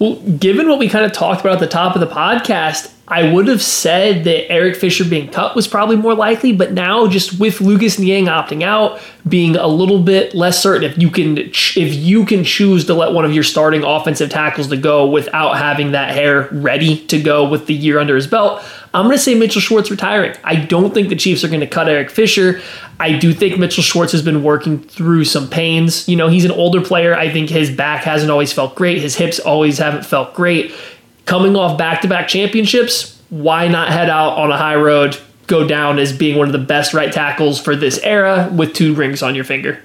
Well, 0.00 0.14
given 0.14 0.66
what 0.66 0.78
we 0.78 0.88
kind 0.88 1.04
of 1.04 1.12
talked 1.12 1.42
about 1.42 1.54
at 1.54 1.60
the 1.60 1.66
top 1.66 1.94
of 1.94 2.00
the 2.00 2.06
podcast, 2.06 2.90
I 3.06 3.30
would 3.30 3.48
have 3.48 3.60
said 3.60 4.24
that 4.24 4.50
Eric 4.50 4.76
Fisher 4.76 5.04
being 5.04 5.28
cut 5.28 5.54
was 5.54 5.68
probably 5.68 5.96
more 5.96 6.14
likely, 6.14 6.52
but 6.52 6.72
now 6.72 7.06
just 7.06 7.38
with 7.38 7.60
Lucas 7.60 7.98
Niang 7.98 8.24
opting 8.26 8.62
out, 8.62 8.98
being 9.28 9.56
a 9.56 9.66
little 9.66 10.00
bit 10.00 10.32
less 10.32 10.62
certain 10.62 10.90
if 10.90 10.96
you 10.96 11.10
can 11.10 11.36
if 11.36 11.76
you 11.76 12.24
can 12.24 12.44
choose 12.44 12.86
to 12.86 12.94
let 12.94 13.12
one 13.12 13.26
of 13.26 13.34
your 13.34 13.42
starting 13.44 13.82
offensive 13.84 14.30
tackles 14.30 14.68
to 14.68 14.76
go 14.76 15.06
without 15.06 15.58
having 15.58 15.92
that 15.92 16.16
heir 16.16 16.48
ready 16.52 17.04
to 17.08 17.20
go 17.20 17.46
with 17.46 17.66
the 17.66 17.74
year 17.74 17.98
under 17.98 18.16
his 18.16 18.26
belt, 18.26 18.62
I'm 18.92 19.06
going 19.06 19.16
to 19.16 19.22
say 19.22 19.34
Mitchell 19.34 19.60
Schwartz 19.60 19.90
retiring. 19.90 20.36
I 20.42 20.56
don't 20.56 20.92
think 20.92 21.10
the 21.10 21.16
Chiefs 21.16 21.44
are 21.44 21.48
going 21.48 21.60
to 21.60 21.66
cut 21.66 21.88
Eric 21.88 22.10
Fisher. 22.10 22.60
I 22.98 23.16
do 23.16 23.32
think 23.32 23.58
Mitchell 23.58 23.84
Schwartz 23.84 24.12
has 24.12 24.22
been 24.22 24.42
working 24.42 24.80
through 24.80 25.24
some 25.24 25.48
pains. 25.48 26.08
You 26.08 26.16
know, 26.16 26.28
he's 26.28 26.44
an 26.44 26.50
older 26.50 26.80
player. 26.80 27.14
I 27.14 27.30
think 27.30 27.50
his 27.50 27.70
back 27.70 28.02
hasn't 28.02 28.30
always 28.30 28.52
felt 28.52 28.74
great. 28.74 28.98
His 28.98 29.14
hips 29.14 29.38
always 29.38 29.78
haven't 29.78 30.04
felt 30.04 30.34
great. 30.34 30.74
Coming 31.24 31.54
off 31.54 31.78
back 31.78 32.00
to 32.00 32.08
back 32.08 32.26
championships, 32.26 33.20
why 33.30 33.68
not 33.68 33.90
head 33.90 34.10
out 34.10 34.36
on 34.36 34.50
a 34.50 34.56
high 34.56 34.74
road, 34.74 35.16
go 35.46 35.66
down 35.66 36.00
as 36.00 36.12
being 36.12 36.36
one 36.36 36.48
of 36.48 36.52
the 36.52 36.58
best 36.58 36.92
right 36.92 37.12
tackles 37.12 37.60
for 37.60 37.76
this 37.76 37.98
era 37.98 38.50
with 38.52 38.74
two 38.74 38.94
rings 38.94 39.22
on 39.22 39.36
your 39.36 39.44
finger? 39.44 39.80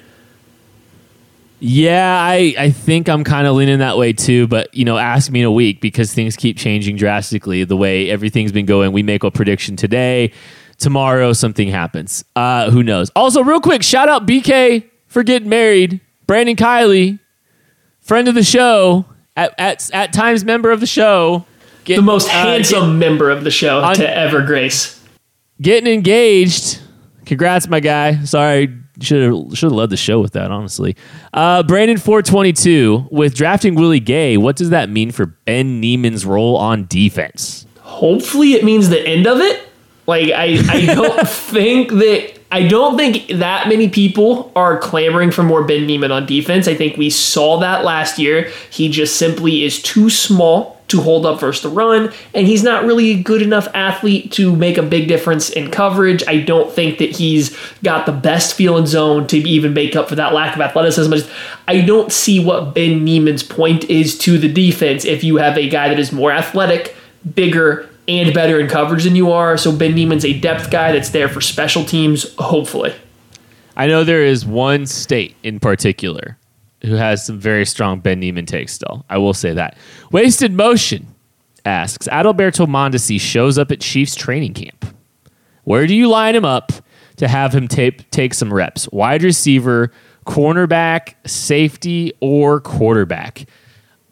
Yeah, 1.68 2.20
I, 2.22 2.54
I 2.60 2.70
think 2.70 3.10
I'm 3.10 3.24
kind 3.24 3.48
of 3.48 3.56
leaning 3.56 3.80
that 3.80 3.98
way 3.98 4.14
too. 4.14 4.46
But, 4.48 4.72
you 4.76 4.86
know, 4.86 4.98
ask 5.00 5.32
me 5.32 5.40
in 5.40 5.46
a 5.48 5.52
week 5.52 5.82
because 5.82 6.14
things 6.14 6.36
keep 6.36 6.58
changing 6.58 6.96
drastically 6.96 7.64
the 7.64 7.76
way 7.76 8.08
everything's 8.12 8.52
been 8.52 8.68
going. 8.68 8.92
We 8.92 9.02
make 9.02 9.24
a 9.24 9.32
prediction 9.32 9.76
today. 9.76 10.32
Tomorrow, 10.78 11.34
something 11.34 11.68
happens. 11.68 12.24
Uh, 12.36 12.70
who 12.70 12.84
knows? 12.84 13.10
Also, 13.16 13.44
real 13.44 13.62
quick, 13.62 13.82
shout 13.82 14.10
out 14.10 14.28
BK 14.28 14.88
for 15.08 15.24
getting 15.24 15.50
married. 15.50 16.02
Brandon 16.28 16.56
Kiley, 16.56 17.18
friend 18.00 18.28
of 18.28 18.36
the 18.36 18.44
show, 18.44 19.06
at, 19.36 19.56
at, 19.58 19.90
at 19.92 20.14
times 20.14 20.44
member 20.46 20.70
of 20.72 20.82
the 20.82 20.86
show. 20.86 21.46
the 21.86 22.00
most 22.02 22.28
handsome 22.28 23.00
member 23.00 23.32
of 23.32 23.44
the 23.44 23.50
show 23.52 23.82
on- 23.82 23.96
to 23.96 24.08
ever 24.18 24.42
grace. 24.44 25.02
getting 25.62 25.92
engaged. 25.92 26.80
Congrats, 27.26 27.68
my 27.68 27.80
guy. 27.80 28.24
Sorry, 28.24 28.72
should 29.02 29.24
have 29.24 29.58
should 29.58 29.68
have 29.68 29.74
led 29.74 29.90
the 29.90 29.98
show 29.98 30.20
with 30.20 30.34
that. 30.34 30.52
Honestly, 30.52 30.96
uh, 31.34 31.64
Brandon 31.64 31.98
four 31.98 32.22
twenty 32.22 32.54
two 32.54 33.08
with 33.12 33.36
drafting 33.36 33.76
Willie 33.76 34.00
Gay. 34.00 34.38
What 34.38 34.56
does 34.56 34.70
that 34.70 34.90
mean 34.90 35.12
for 35.12 35.26
Ben 35.26 35.82
Niemann's 35.82 36.26
role 36.26 36.58
on 36.58 36.86
defense? 36.88 37.66
Hopefully, 37.80 38.54
it 38.54 38.64
means 38.64 38.90
the 38.90 39.06
end 39.06 39.28
of 39.28 39.40
it. 39.40 39.68
Like 40.08 40.32
I, 40.32 40.60
I 40.70 40.86
don't 40.96 41.28
think 41.28 41.90
that 41.92 42.40
I 42.52 42.68
don't 42.68 42.96
think 42.96 43.28
that 43.28 43.68
many 43.68 43.90
people 43.90 44.52
are 44.56 44.78
clamoring 44.78 45.32
for 45.32 45.44
more 45.44 45.64
Ben 45.64 45.86
Niemann 45.86 46.12
on 46.12 46.26
defense. 46.26 46.68
I 46.68 46.76
think 46.76 46.98
we 46.98 47.10
saw 47.10 47.60
that 47.60 47.84
last 47.84 48.20
year. 48.20 48.52
He 48.70 48.90
just 48.90 49.18
simply 49.18 49.64
is 49.64 49.82
too 49.82 50.10
small 50.10 50.75
to 50.88 51.02
hold 51.02 51.26
up 51.26 51.40
versus 51.40 51.64
the 51.64 51.70
run, 51.70 52.12
and 52.34 52.46
he's 52.46 52.64
not 52.64 52.86
really 52.86 53.12
a 53.12 53.24
good 53.24 53.42
enough 53.42 53.68
athlete 53.74 54.32
to 54.34 54.56
make 54.56 54.78
a 54.78 54.84
big 54.84 55.08
difference 55.08 55.50
in 55.50 55.72
coverage. 55.72 56.24
I 56.28 56.42
don't 56.42 56.72
think 56.72 57.00
that 57.00 57.16
he's 57.16 57.58
got 57.84 58.06
the 58.06 58.12
best 58.12 58.56
feel 58.56 58.78
in 58.78 58.86
zone 58.86 59.26
to 59.28 59.38
even 59.38 59.74
make 59.74 59.96
up 59.96 60.10
for 60.10 60.16
that 60.16 60.34
lack 60.34 60.56
of 60.56 60.62
athleticism. 60.62 61.28
I 61.68 61.82
don't 61.82 62.12
see 62.12 62.44
what 62.44 62.76
Ben 62.76 63.04
Niemann's 63.04 63.44
point 63.44 63.86
is 63.86 64.18
to 64.20 64.38
the 64.38 64.52
defense 64.52 65.06
if 65.06 65.24
you 65.24 65.38
have 65.38 65.58
a 65.58 65.68
guy 65.68 65.90
that 65.90 66.00
is 66.00 66.12
more 66.12 66.32
athletic, 66.32 66.96
bigger, 67.34 67.90
and 68.08 68.34
better 68.34 68.60
in 68.60 68.68
coverage 68.68 69.06
than 69.06 69.16
you 69.16 69.32
are. 69.32 69.58
So 69.58 69.76
Ben 69.76 69.96
Niemann's 69.96 70.26
a 70.26 70.40
depth 70.40 70.70
guy 70.70 70.92
that's 70.92 71.10
there 71.10 71.28
for 71.28 71.42
special 71.42 71.84
teams, 71.84 72.36
hopefully. 72.36 72.94
I 73.76 73.88
know 73.88 74.04
there 74.04 74.24
is 74.24 74.46
one 74.46 74.86
state 74.86 75.36
in 75.42 75.60
particular 75.60 76.38
who 76.86 76.96
has 76.96 77.26
some 77.26 77.40
very 77.40 77.66
strong 77.66 78.00
Ben 78.00 78.20
Niemann 78.20 78.46
takes 78.46 78.74
still. 78.74 79.06
I 79.10 79.18
will 79.18 79.34
say 79.34 79.54
that. 79.54 79.78
Wasted 80.12 80.54
Motion 80.54 81.08
asks 81.66 82.08
Adalberto 82.08 82.68
Mondesi 82.68 83.20
shows 83.20 83.58
up 83.58 83.72
at 83.72 83.82
Chiefs 83.82 84.16
training 84.16 84.54
camp. 84.54 84.86
Where 85.64 85.88
do 85.88 85.96
you 85.96 86.08
line 86.08 86.36
him 86.36 86.46
up 86.46 86.72
to 87.18 87.28
have 87.28 87.54
him 87.54 87.68
tape, 87.68 88.10
take 88.12 88.34
some 88.34 88.54
reps? 88.54 88.88
Wide 88.92 89.24
receiver, 89.24 89.92
cornerback, 90.28 91.16
safety, 91.26 92.14
or 92.20 92.60
quarterback? 92.62 93.48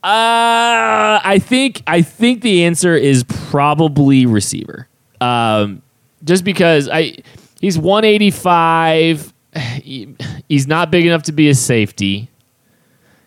Uh, 0.04 1.22
I 1.24 1.40
think 1.42 1.82
I 1.88 2.02
think 2.02 2.42
the 2.42 2.66
answer 2.66 2.94
is 2.96 3.24
probably 3.24 4.26
receiver. 4.26 4.88
Um, 5.22 5.82
just 6.26 6.44
because 6.44 6.90
I 6.90 7.18
he's 7.62 7.78
185. 7.78 9.32
He- 9.84 10.16
he's 10.50 10.66
not 10.66 10.90
big 10.90 11.06
enough 11.06 11.24
to 11.24 11.32
be 11.32 11.48
a 11.48 11.54
safety. 11.54 12.28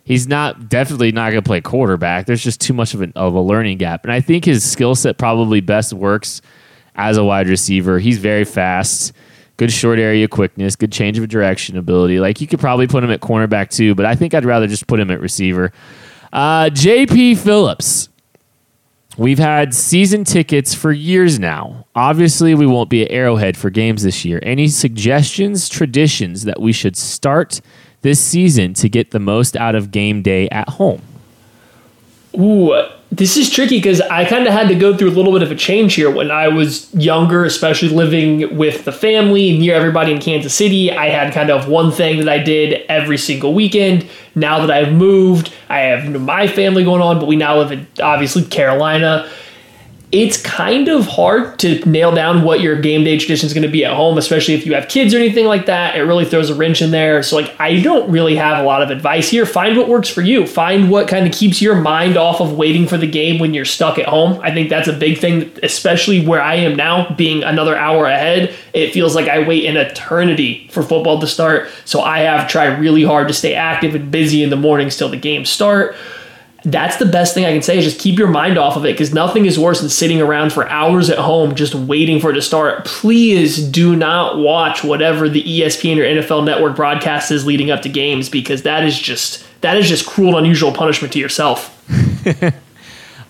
He's 0.06 0.28
not 0.28 0.68
definitely 0.68 1.10
not 1.10 1.32
going 1.32 1.42
to 1.42 1.46
play 1.46 1.60
quarterback. 1.60 2.26
There's 2.26 2.42
just 2.42 2.60
too 2.60 2.72
much 2.72 2.94
of, 2.94 3.02
an, 3.02 3.12
of 3.16 3.34
a 3.34 3.40
learning 3.40 3.78
gap, 3.78 4.04
and 4.04 4.12
I 4.12 4.20
think 4.20 4.44
his 4.44 4.62
skill 4.62 4.94
set 4.94 5.18
probably 5.18 5.60
best 5.60 5.92
works 5.92 6.40
as 6.94 7.16
a 7.16 7.24
wide 7.24 7.48
receiver. 7.48 7.98
He's 7.98 8.18
very 8.18 8.44
fast, 8.44 9.12
good 9.56 9.72
short 9.72 9.98
area 9.98 10.28
quickness, 10.28 10.76
good 10.76 10.92
change 10.92 11.18
of 11.18 11.28
direction 11.28 11.76
ability. 11.76 12.20
Like 12.20 12.40
you 12.40 12.46
could 12.46 12.60
probably 12.60 12.86
put 12.86 13.02
him 13.02 13.10
at 13.10 13.20
cornerback 13.20 13.70
too, 13.70 13.96
but 13.96 14.06
I 14.06 14.14
think 14.14 14.32
I'd 14.32 14.44
rather 14.44 14.68
just 14.68 14.86
put 14.86 15.00
him 15.00 15.10
at 15.10 15.20
receiver. 15.20 15.72
Uh, 16.32 16.66
JP 16.66 17.38
Phillips. 17.38 18.08
We've 19.18 19.40
had 19.40 19.74
season 19.74 20.22
tickets 20.22 20.72
for 20.72 20.92
years 20.92 21.40
now. 21.40 21.86
Obviously, 21.96 22.54
we 22.54 22.66
won't 22.66 22.90
be 22.90 23.02
at 23.02 23.10
Arrowhead 23.10 23.56
for 23.56 23.70
games 23.70 24.04
this 24.04 24.24
year. 24.24 24.38
Any 24.42 24.68
suggestions, 24.68 25.68
traditions 25.68 26.44
that 26.44 26.60
we 26.60 26.70
should 26.70 26.96
start 26.96 27.60
this 28.06 28.20
season 28.20 28.72
to 28.72 28.88
get 28.88 29.10
the 29.10 29.18
most 29.18 29.56
out 29.56 29.74
of 29.74 29.90
game 29.90 30.22
day 30.22 30.48
at 30.50 30.68
home? 30.68 31.02
Ooh, 32.38 32.72
this 33.10 33.36
is 33.36 33.50
tricky 33.50 33.78
because 33.78 34.00
I 34.00 34.24
kind 34.24 34.46
of 34.46 34.52
had 34.52 34.68
to 34.68 34.76
go 34.76 34.96
through 34.96 35.08
a 35.08 35.16
little 35.16 35.32
bit 35.32 35.42
of 35.42 35.50
a 35.50 35.56
change 35.56 35.94
here 35.94 36.08
when 36.08 36.30
I 36.30 36.46
was 36.46 36.94
younger, 36.94 37.44
especially 37.44 37.88
living 37.88 38.56
with 38.56 38.84
the 38.84 38.92
family 38.92 39.58
near 39.58 39.74
everybody 39.74 40.12
in 40.12 40.20
Kansas 40.20 40.54
City. 40.54 40.92
I 40.92 41.08
had 41.08 41.34
kind 41.34 41.50
of 41.50 41.66
one 41.66 41.90
thing 41.90 42.18
that 42.18 42.28
I 42.28 42.38
did 42.38 42.84
every 42.88 43.18
single 43.18 43.52
weekend. 43.52 44.06
Now 44.36 44.64
that 44.64 44.70
I've 44.70 44.92
moved, 44.92 45.52
I 45.68 45.80
have 45.80 46.08
my 46.20 46.46
family 46.46 46.84
going 46.84 47.02
on, 47.02 47.18
but 47.18 47.26
we 47.26 47.34
now 47.34 47.58
live 47.58 47.72
in 47.72 47.88
obviously 48.00 48.44
Carolina. 48.44 49.28
It's 50.12 50.40
kind 50.40 50.86
of 50.86 51.04
hard 51.04 51.58
to 51.58 51.80
nail 51.84 52.14
down 52.14 52.44
what 52.44 52.60
your 52.60 52.80
game 52.80 53.02
day 53.02 53.18
tradition 53.18 53.48
is 53.48 53.52
going 53.52 53.66
to 53.66 53.68
be 53.68 53.84
at 53.84 53.92
home, 53.92 54.18
especially 54.18 54.54
if 54.54 54.64
you 54.64 54.74
have 54.74 54.88
kids 54.88 55.12
or 55.12 55.16
anything 55.16 55.46
like 55.46 55.66
that. 55.66 55.96
It 55.96 56.02
really 56.02 56.24
throws 56.24 56.48
a 56.48 56.54
wrench 56.54 56.80
in 56.80 56.92
there. 56.92 57.24
So, 57.24 57.34
like, 57.34 57.52
I 57.58 57.80
don't 57.80 58.08
really 58.08 58.36
have 58.36 58.62
a 58.62 58.66
lot 58.66 58.82
of 58.82 58.90
advice 58.90 59.28
here. 59.28 59.44
Find 59.44 59.76
what 59.76 59.88
works 59.88 60.08
for 60.08 60.22
you. 60.22 60.46
Find 60.46 60.92
what 60.92 61.08
kind 61.08 61.26
of 61.26 61.32
keeps 61.32 61.60
your 61.60 61.74
mind 61.74 62.16
off 62.16 62.40
of 62.40 62.56
waiting 62.56 62.86
for 62.86 62.96
the 62.96 63.08
game 63.08 63.40
when 63.40 63.52
you're 63.52 63.64
stuck 63.64 63.98
at 63.98 64.06
home. 64.06 64.40
I 64.42 64.54
think 64.54 64.70
that's 64.70 64.86
a 64.86 64.92
big 64.92 65.18
thing, 65.18 65.50
especially 65.64 66.24
where 66.24 66.40
I 66.40 66.54
am 66.54 66.76
now, 66.76 67.12
being 67.16 67.42
another 67.42 67.76
hour 67.76 68.06
ahead. 68.06 68.54
It 68.74 68.92
feels 68.92 69.16
like 69.16 69.28
I 69.28 69.40
wait 69.46 69.66
an 69.66 69.76
eternity 69.76 70.68
for 70.70 70.84
football 70.84 71.20
to 71.20 71.26
start. 71.26 71.68
So, 71.84 72.00
I 72.00 72.20
have 72.20 72.48
tried 72.48 72.78
really 72.78 73.02
hard 73.02 73.26
to 73.26 73.34
stay 73.34 73.54
active 73.54 73.96
and 73.96 74.12
busy 74.12 74.44
in 74.44 74.50
the 74.50 74.56
mornings 74.56 74.96
till 74.96 75.08
the 75.08 75.16
games 75.16 75.50
start 75.50 75.96
that's 76.66 76.96
the 76.96 77.06
best 77.06 77.32
thing 77.32 77.44
I 77.44 77.52
can 77.52 77.62
say 77.62 77.78
is 77.78 77.84
just 77.84 78.00
keep 78.00 78.18
your 78.18 78.26
mind 78.26 78.58
off 78.58 78.76
of 78.76 78.84
it 78.84 78.92
because 78.92 79.14
nothing 79.14 79.46
is 79.46 79.56
worse 79.56 79.80
than 79.80 79.88
sitting 79.88 80.20
around 80.20 80.52
for 80.52 80.68
hours 80.68 81.08
at 81.08 81.16
home 81.16 81.54
just 81.54 81.76
waiting 81.76 82.18
for 82.18 82.30
it 82.30 82.34
to 82.34 82.42
start. 82.42 82.84
Please 82.84 83.64
do 83.64 83.94
not 83.94 84.38
watch 84.38 84.82
whatever 84.82 85.28
the 85.28 85.44
ESPN 85.44 85.96
or 85.98 86.02
NFL 86.02 86.44
network 86.44 86.74
broadcast 86.74 87.30
is 87.30 87.46
leading 87.46 87.70
up 87.70 87.82
to 87.82 87.88
games 87.88 88.28
because 88.28 88.62
that 88.62 88.82
is 88.82 88.98
just 88.98 89.46
that 89.60 89.76
is 89.76 89.88
just 89.88 90.06
cruel 90.06 90.36
and 90.36 90.38
unusual 90.38 90.72
punishment 90.72 91.12
to 91.12 91.20
yourself. 91.20 91.72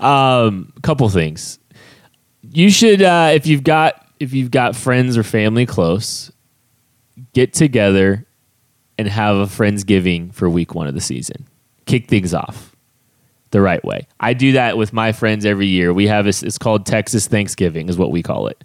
a 0.01 0.65
couple 0.83 1.09
things. 1.11 1.59
You 2.43 2.71
should, 2.71 3.03
uh, 3.03 3.33
if 3.35 3.47
you've 3.47 3.65
got 3.65 4.03
if 4.19 4.33
you've 4.33 4.51
got 4.51 4.75
friends 4.75 5.19
or 5.19 5.23
family 5.23 5.67
close, 5.67 6.33
get 7.35 7.53
together 7.53 8.27
and 8.97 9.07
have 9.09 9.37
a 9.37 9.45
friendsgiving 9.45 10.33
for 10.33 10.49
week 10.49 10.75
one 10.75 10.87
of 10.87 10.95
the 10.95 11.03
season. 11.03 11.47
Kick 11.85 12.09
things 12.09 12.33
off 12.33 12.76
the 13.51 13.61
right 13.61 13.85
way. 13.85 14.07
I 14.21 14.35
do 14.35 14.53
that 14.53 14.77
with 14.77 14.93
my 14.93 15.13
friends 15.13 15.45
every 15.45 15.67
year. 15.67 15.93
We 15.93 16.07
have 16.07 16.25
this, 16.25 16.43
it's 16.43 16.59
called 16.59 16.87
Texas 16.87 17.27
Thanksgiving, 17.27 17.89
is 17.89 17.97
what 17.97 18.11
we 18.11 18.23
call 18.23 18.49
it. 18.49 18.63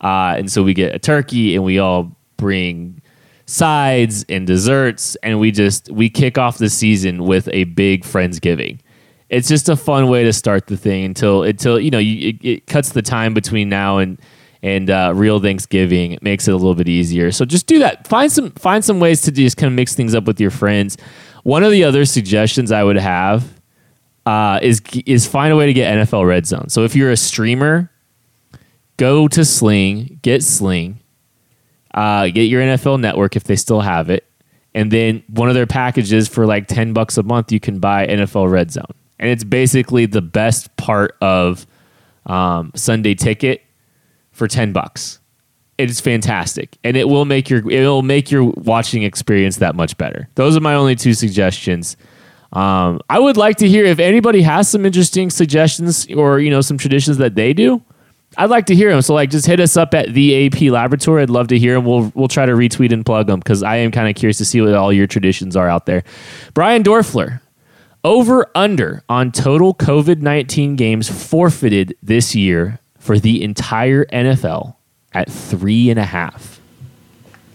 Uh, 0.00 0.34
and 0.36 0.50
so 0.50 0.62
we 0.62 0.74
get 0.74 0.94
a 0.94 0.98
turkey 0.98 1.54
and 1.54 1.64
we 1.64 1.78
all 1.78 2.14
bring 2.36 3.00
sides 3.46 4.24
and 4.28 4.46
desserts 4.46 5.16
and 5.22 5.40
we 5.40 5.50
just 5.50 5.90
we 5.90 6.08
kick 6.08 6.38
off 6.38 6.58
the 6.58 6.70
season 6.70 7.24
with 7.24 7.48
a 7.52 7.64
big 7.64 8.04
friendsgiving 8.04 8.78
it's 9.30 9.48
just 9.48 9.68
a 9.68 9.76
fun 9.76 10.08
way 10.08 10.24
to 10.24 10.32
start 10.32 10.66
the 10.66 10.76
thing 10.76 11.04
until 11.04 11.44
until 11.44 11.80
you 11.80 11.90
know 11.90 11.98
you, 11.98 12.28
it, 12.28 12.44
it 12.44 12.66
cuts 12.66 12.90
the 12.90 13.02
time 13.02 13.32
between 13.32 13.68
now 13.68 13.98
and 13.98 14.20
and 14.62 14.90
uh, 14.90 15.12
real 15.14 15.40
Thanksgiving. 15.40 16.12
It 16.12 16.22
makes 16.22 16.46
it 16.46 16.52
a 16.52 16.56
little 16.56 16.74
bit 16.74 16.88
easier. 16.88 17.32
So 17.32 17.46
just 17.46 17.66
do 17.66 17.78
that. 17.78 18.06
Find 18.06 18.30
some 18.30 18.50
find 18.52 18.84
some 18.84 19.00
ways 19.00 19.22
to 19.22 19.30
just 19.30 19.56
kind 19.56 19.72
of 19.72 19.76
mix 19.76 19.94
things 19.94 20.14
up 20.14 20.24
with 20.24 20.40
your 20.40 20.50
friends. 20.50 20.96
One 21.44 21.62
of 21.62 21.70
the 21.70 21.84
other 21.84 22.04
suggestions 22.04 22.70
I 22.70 22.84
would 22.84 22.96
have 22.96 23.59
uh, 24.30 24.60
is 24.62 24.80
is 25.06 25.26
find 25.26 25.52
a 25.52 25.56
way 25.56 25.66
to 25.66 25.72
get 25.72 25.92
NFL 25.92 26.24
Red 26.24 26.46
Zone. 26.46 26.68
So 26.68 26.84
if 26.84 26.94
you're 26.94 27.10
a 27.10 27.16
streamer, 27.16 27.90
go 28.96 29.26
to 29.26 29.44
Sling, 29.44 30.20
get 30.22 30.44
Sling, 30.44 31.00
uh, 31.94 32.28
get 32.28 32.42
your 32.42 32.62
NFL 32.62 33.00
Network 33.00 33.34
if 33.34 33.42
they 33.42 33.56
still 33.56 33.80
have 33.80 34.08
it, 34.08 34.24
and 34.72 34.92
then 34.92 35.24
one 35.30 35.48
of 35.48 35.56
their 35.56 35.66
packages 35.66 36.28
for 36.28 36.46
like 36.46 36.68
ten 36.68 36.92
bucks 36.92 37.16
a 37.18 37.24
month, 37.24 37.50
you 37.50 37.58
can 37.58 37.80
buy 37.80 38.06
NFL 38.06 38.48
Red 38.48 38.70
Zone, 38.70 38.94
and 39.18 39.30
it's 39.30 39.42
basically 39.42 40.06
the 40.06 40.22
best 40.22 40.76
part 40.76 41.16
of 41.20 41.66
um, 42.26 42.70
Sunday 42.76 43.16
Ticket 43.16 43.62
for 44.30 44.46
ten 44.46 44.72
bucks. 44.72 45.18
It 45.76 45.90
is 45.90 45.98
fantastic, 45.98 46.78
and 46.84 46.96
it 46.96 47.08
will 47.08 47.24
make 47.24 47.50
your 47.50 47.68
it 47.68 47.80
will 47.80 48.02
make 48.02 48.30
your 48.30 48.44
watching 48.44 49.02
experience 49.02 49.56
that 49.56 49.74
much 49.74 49.98
better. 49.98 50.28
Those 50.36 50.56
are 50.56 50.60
my 50.60 50.74
only 50.74 50.94
two 50.94 51.14
suggestions. 51.14 51.96
Um, 52.52 53.00
I 53.08 53.18
would 53.18 53.36
like 53.36 53.56
to 53.58 53.68
hear 53.68 53.84
if 53.84 53.98
anybody 53.98 54.42
has 54.42 54.68
some 54.68 54.84
interesting 54.84 55.30
suggestions 55.30 56.06
or 56.10 56.40
you 56.40 56.50
know 56.50 56.60
some 56.60 56.78
traditions 56.78 57.18
that 57.18 57.34
they 57.34 57.52
do. 57.52 57.82
I'd 58.36 58.50
like 58.50 58.66
to 58.66 58.76
hear 58.76 58.90
them. 58.90 59.02
So 59.02 59.14
like, 59.14 59.30
just 59.30 59.46
hit 59.46 59.58
us 59.58 59.76
up 59.76 59.92
at 59.92 60.14
the 60.14 60.46
AP 60.46 60.62
Laboratory. 60.62 61.22
I'd 61.22 61.30
love 61.30 61.48
to 61.48 61.58
hear 61.58 61.74
them. 61.74 61.84
We'll 61.84 62.12
we'll 62.14 62.28
try 62.28 62.46
to 62.46 62.52
retweet 62.52 62.92
and 62.92 63.04
plug 63.04 63.26
them 63.26 63.40
because 63.40 63.62
I 63.62 63.76
am 63.76 63.90
kind 63.90 64.08
of 64.08 64.14
curious 64.14 64.38
to 64.38 64.44
see 64.44 64.60
what 64.60 64.74
all 64.74 64.92
your 64.92 65.06
traditions 65.06 65.56
are 65.56 65.68
out 65.68 65.86
there. 65.86 66.04
Brian 66.54 66.82
Dorfler, 66.82 67.40
over 68.04 68.50
under 68.54 69.02
on 69.08 69.32
total 69.32 69.74
COVID 69.74 70.20
nineteen 70.20 70.76
games 70.76 71.08
forfeited 71.08 71.96
this 72.02 72.34
year 72.34 72.78
for 72.98 73.18
the 73.18 73.42
entire 73.42 74.04
NFL 74.06 74.76
at 75.12 75.30
three 75.30 75.90
and 75.90 75.98
a 75.98 76.04
half. 76.04 76.59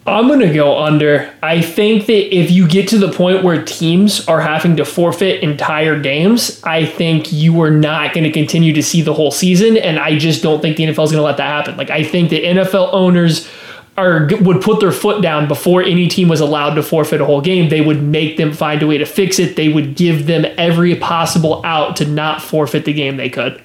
I'm 0.07 0.27
going 0.27 0.41
to 0.41 0.53
go 0.53 0.77
under. 0.77 1.33
I 1.41 1.61
think 1.61 2.05
that 2.05 2.35
if 2.35 2.51
you 2.51 2.67
get 2.67 2.87
to 2.89 2.99
the 2.99 3.11
point 3.11 3.43
where 3.43 3.63
teams 3.65 4.27
are 4.27 4.39
having 4.39 4.75
to 4.77 4.85
forfeit 4.85 5.41
entire 5.41 5.99
games, 5.99 6.61
I 6.63 6.85
think 6.85 7.33
you 7.33 7.59
are 7.61 7.71
not 7.71 8.13
going 8.13 8.23
to 8.25 8.31
continue 8.31 8.71
to 8.73 8.83
see 8.83 9.01
the 9.01 9.15
whole 9.15 9.31
season. 9.31 9.77
And 9.77 9.97
I 9.97 10.17
just 10.17 10.43
don't 10.43 10.61
think 10.61 10.77
the 10.77 10.83
NFL 10.83 11.05
is 11.05 11.11
going 11.11 11.13
to 11.13 11.23
let 11.23 11.37
that 11.37 11.47
happen. 11.47 11.75
Like, 11.75 11.89
I 11.89 12.03
think 12.03 12.29
the 12.29 12.43
NFL 12.43 12.93
owners 12.93 13.49
are 13.97 14.29
would 14.41 14.61
put 14.61 14.79
their 14.79 14.91
foot 14.91 15.21
down 15.21 15.47
before 15.47 15.81
any 15.81 16.07
team 16.07 16.27
was 16.27 16.41
allowed 16.41 16.75
to 16.75 16.83
forfeit 16.83 17.21
a 17.21 17.25
whole 17.25 17.41
game. 17.41 17.69
They 17.69 17.81
would 17.81 18.03
make 18.03 18.37
them 18.37 18.51
find 18.51 18.83
a 18.83 18.87
way 18.87 18.97
to 18.97 19.05
fix 19.05 19.39
it. 19.39 19.55
They 19.55 19.69
would 19.69 19.95
give 19.95 20.27
them 20.27 20.45
every 20.57 20.95
possible 20.95 21.65
out 21.65 21.95
to 21.95 22.05
not 22.05 22.41
forfeit 22.41 22.85
the 22.85 22.93
game 22.93 23.17
they 23.17 23.29
could. 23.29 23.61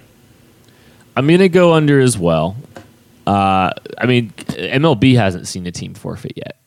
I'm 1.16 1.26
going 1.26 1.40
to 1.40 1.48
go 1.48 1.74
under 1.74 2.00
as 2.00 2.16
well. 2.16 2.56
Uh, 3.26 3.72
I 3.98 4.06
mean, 4.06 4.30
MLB 4.30 5.16
hasn't 5.16 5.46
seen 5.46 5.66
a 5.66 5.72
team 5.72 5.94
forfeit 5.94 6.32
yet. 6.36 6.60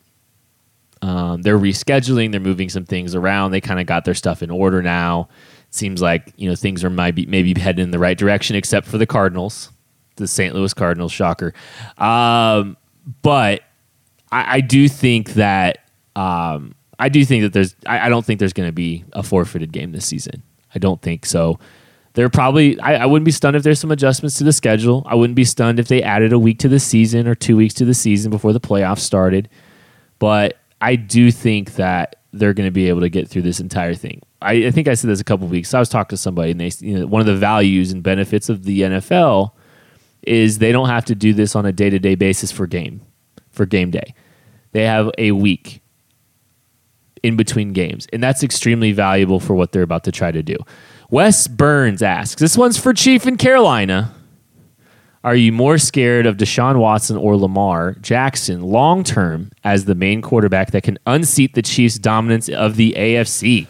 Um, 1.02 1.42
they're 1.42 1.60
rescheduling. 1.60 2.32
They're 2.32 2.40
moving 2.40 2.70
some 2.70 2.86
things 2.86 3.14
around. 3.14 3.52
They 3.52 3.60
kind 3.60 3.80
of 3.80 3.86
got 3.86 4.06
their 4.06 4.14
stuff 4.14 4.42
in 4.42 4.50
order 4.50 4.82
now. 4.82 5.28
It 5.68 5.76
seems 5.76 6.02
like 6.02 6.32
you 6.38 6.50
know 6.50 6.56
things 6.56 6.84
are 6.84 6.90
maybe 6.90 7.26
maybe 7.26 7.60
heading 7.60 7.84
in 7.84 7.92
the 7.92 8.00
right 8.00 8.18
direction, 8.18 8.56
except 8.56 8.88
for 8.88 8.98
the 8.98 9.06
Cardinals, 9.06 9.70
the 10.16 10.28
St. 10.28 10.56
Louis 10.56 10.74
Cardinals. 10.74 11.12
Shocker. 11.12 11.54
Um, 11.98 12.78
but 13.22 13.64
I, 14.32 14.58
I, 14.58 14.62
do 14.62 14.88
think 14.88 15.34
that 15.34 15.80
um, 16.16 16.74
I 16.98 17.10
do 17.10 17.26
think 17.26 17.44
that 17.44 17.52
there's. 17.52 17.76
I, 17.86 18.06
I 18.06 18.10
don't 18.10 18.26
think 18.26 18.40
there's 18.40 18.54
going 18.54 18.70
to 18.70 18.74
be 18.74 19.04
a 19.12 19.24
forfeited 19.24 19.74
game 19.74 19.92
this 19.92 20.06
season. 20.06 20.42
I 20.74 20.80
don't 20.80 21.02
think 21.02 21.26
so. 21.26 21.60
They're 22.14 22.30
probably. 22.30 22.80
I, 22.80 22.96
I, 22.96 23.06
wouldn't 23.06 23.26
be 23.26 23.32
stunned 23.32 23.56
if 23.56 23.64
there's 23.64 23.80
some 23.80 23.92
adjustments 23.92 24.38
to 24.38 24.44
the 24.44 24.54
schedule. 24.54 25.04
I 25.08 25.16
wouldn't 25.16 25.36
be 25.36 25.46
stunned 25.46 25.80
if 25.80 25.88
they 25.88 26.04
added 26.04 26.32
a 26.32 26.40
week 26.40 26.60
to 26.60 26.68
the 26.68 26.80
season 26.80 27.28
or 27.28 27.36
two 27.36 27.58
weeks 27.58 27.74
to 27.76 27.86
the 27.86 27.94
season 27.94 28.30
before 28.30 28.54
the 28.54 28.60
playoffs 28.60 29.00
started. 29.00 29.50
But 30.20 30.60
I 30.80 30.96
do 30.96 31.32
think 31.32 31.76
that 31.76 32.18
they're 32.32 32.54
going 32.54 32.68
to 32.68 32.72
be 32.72 32.90
able 32.90 33.02
to 33.02 33.10
get 33.10 33.28
through 33.28 33.44
this 33.44 33.60
entire 33.60 33.96
thing. 33.96 34.22
I, 34.42 34.68
I 34.68 34.72
think 34.72 34.88
I 34.88 34.94
said 34.94 35.10
this 35.10 35.22
a 35.22 35.24
couple 35.24 35.48
weeks. 35.48 35.74
I 35.74 35.80
was 35.80 35.90
talking 35.90 36.16
to 36.16 36.22
somebody, 36.22 36.52
and 36.52 36.60
they, 36.60 36.72
you 36.80 37.00
know, 37.00 37.08
one 37.08 37.22
of 37.22 37.28
the 37.28 37.36
values 37.36 37.92
and 37.92 38.04
benefits 38.04 38.50
of 38.50 38.64
the 38.64 38.82
NFL 38.82 39.52
is 40.22 40.60
they 40.60 40.72
don't 40.72 40.90
have 40.90 41.06
to 41.06 41.16
do 41.16 41.34
this 41.34 41.56
on 41.56 41.66
a 41.66 41.72
day 41.72 41.90
to 41.90 42.00
day 42.00 42.16
basis 42.16 42.52
for 42.52 42.68
game, 42.68 43.02
for 43.50 43.66
game 43.66 43.92
day. 43.92 44.14
They 44.72 44.84
have 44.84 45.10
a 45.18 45.32
week 45.32 45.82
in 47.22 47.38
between 47.38 47.74
games, 47.74 48.08
and 48.12 48.22
that's 48.22 48.44
extremely 48.44 48.92
valuable 48.92 49.40
for 49.40 49.56
what 49.56 49.72
they're 49.72 49.84
about 49.84 50.04
to 50.04 50.12
try 50.12 50.32
to 50.32 50.44
do. 50.44 50.58
Wes 51.14 51.48
Burns 51.48 52.02
asks, 52.02 52.42
this 52.42 52.58
one's 52.58 52.80
for 52.80 52.92
Chief 52.92 53.28
in 53.28 53.38
Carolina. 53.38 54.16
Are 55.24 55.36
you 55.36 55.52
more 55.52 55.78
scared 55.78 56.26
of 56.26 56.38
Deshaun 56.38 56.80
Watson 56.80 57.18
or 57.18 57.38
Lamar 57.38 57.94
Jackson 58.02 58.62
long 58.62 59.04
term 59.04 59.52
as 59.64 59.86
the 59.86 59.94
main 59.94 60.24
quarterback 60.24 60.72
that 60.72 60.82
can 60.82 60.98
unseat 61.06 61.54
the 61.54 61.62
Chiefs' 61.62 62.00
dominance 62.00 62.50
of 62.50 62.78
the 62.78 62.96
AFC? 62.98 63.68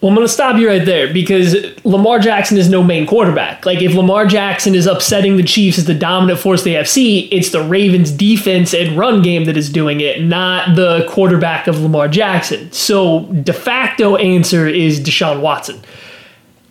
Well, 0.00 0.08
I'm 0.08 0.14
going 0.14 0.26
to 0.26 0.32
stop 0.32 0.56
you 0.56 0.66
right 0.68 0.86
there 0.86 1.12
because 1.12 1.54
Lamar 1.84 2.18
Jackson 2.18 2.56
is 2.56 2.70
no 2.70 2.82
main 2.82 3.06
quarterback. 3.06 3.66
Like, 3.66 3.82
if 3.82 3.92
Lamar 3.92 4.24
Jackson 4.24 4.74
is 4.74 4.86
upsetting 4.86 5.36
the 5.36 5.42
Chiefs 5.42 5.76
as 5.76 5.84
the 5.84 5.92
dominant 5.92 6.40
force 6.40 6.60
of 6.60 6.64
the 6.64 6.76
AFC, 6.76 7.28
it's 7.30 7.50
the 7.50 7.62
Ravens' 7.62 8.10
defense 8.10 8.72
and 8.72 8.96
run 8.96 9.20
game 9.20 9.44
that 9.44 9.58
is 9.58 9.68
doing 9.68 10.00
it, 10.00 10.22
not 10.22 10.76
the 10.76 11.06
quarterback 11.10 11.66
of 11.66 11.78
Lamar 11.80 12.08
Jackson. 12.08 12.72
So, 12.72 13.26
de 13.26 13.52
facto 13.52 14.16
answer 14.16 14.66
is 14.66 14.98
Deshaun 14.98 15.42
Watson. 15.42 15.82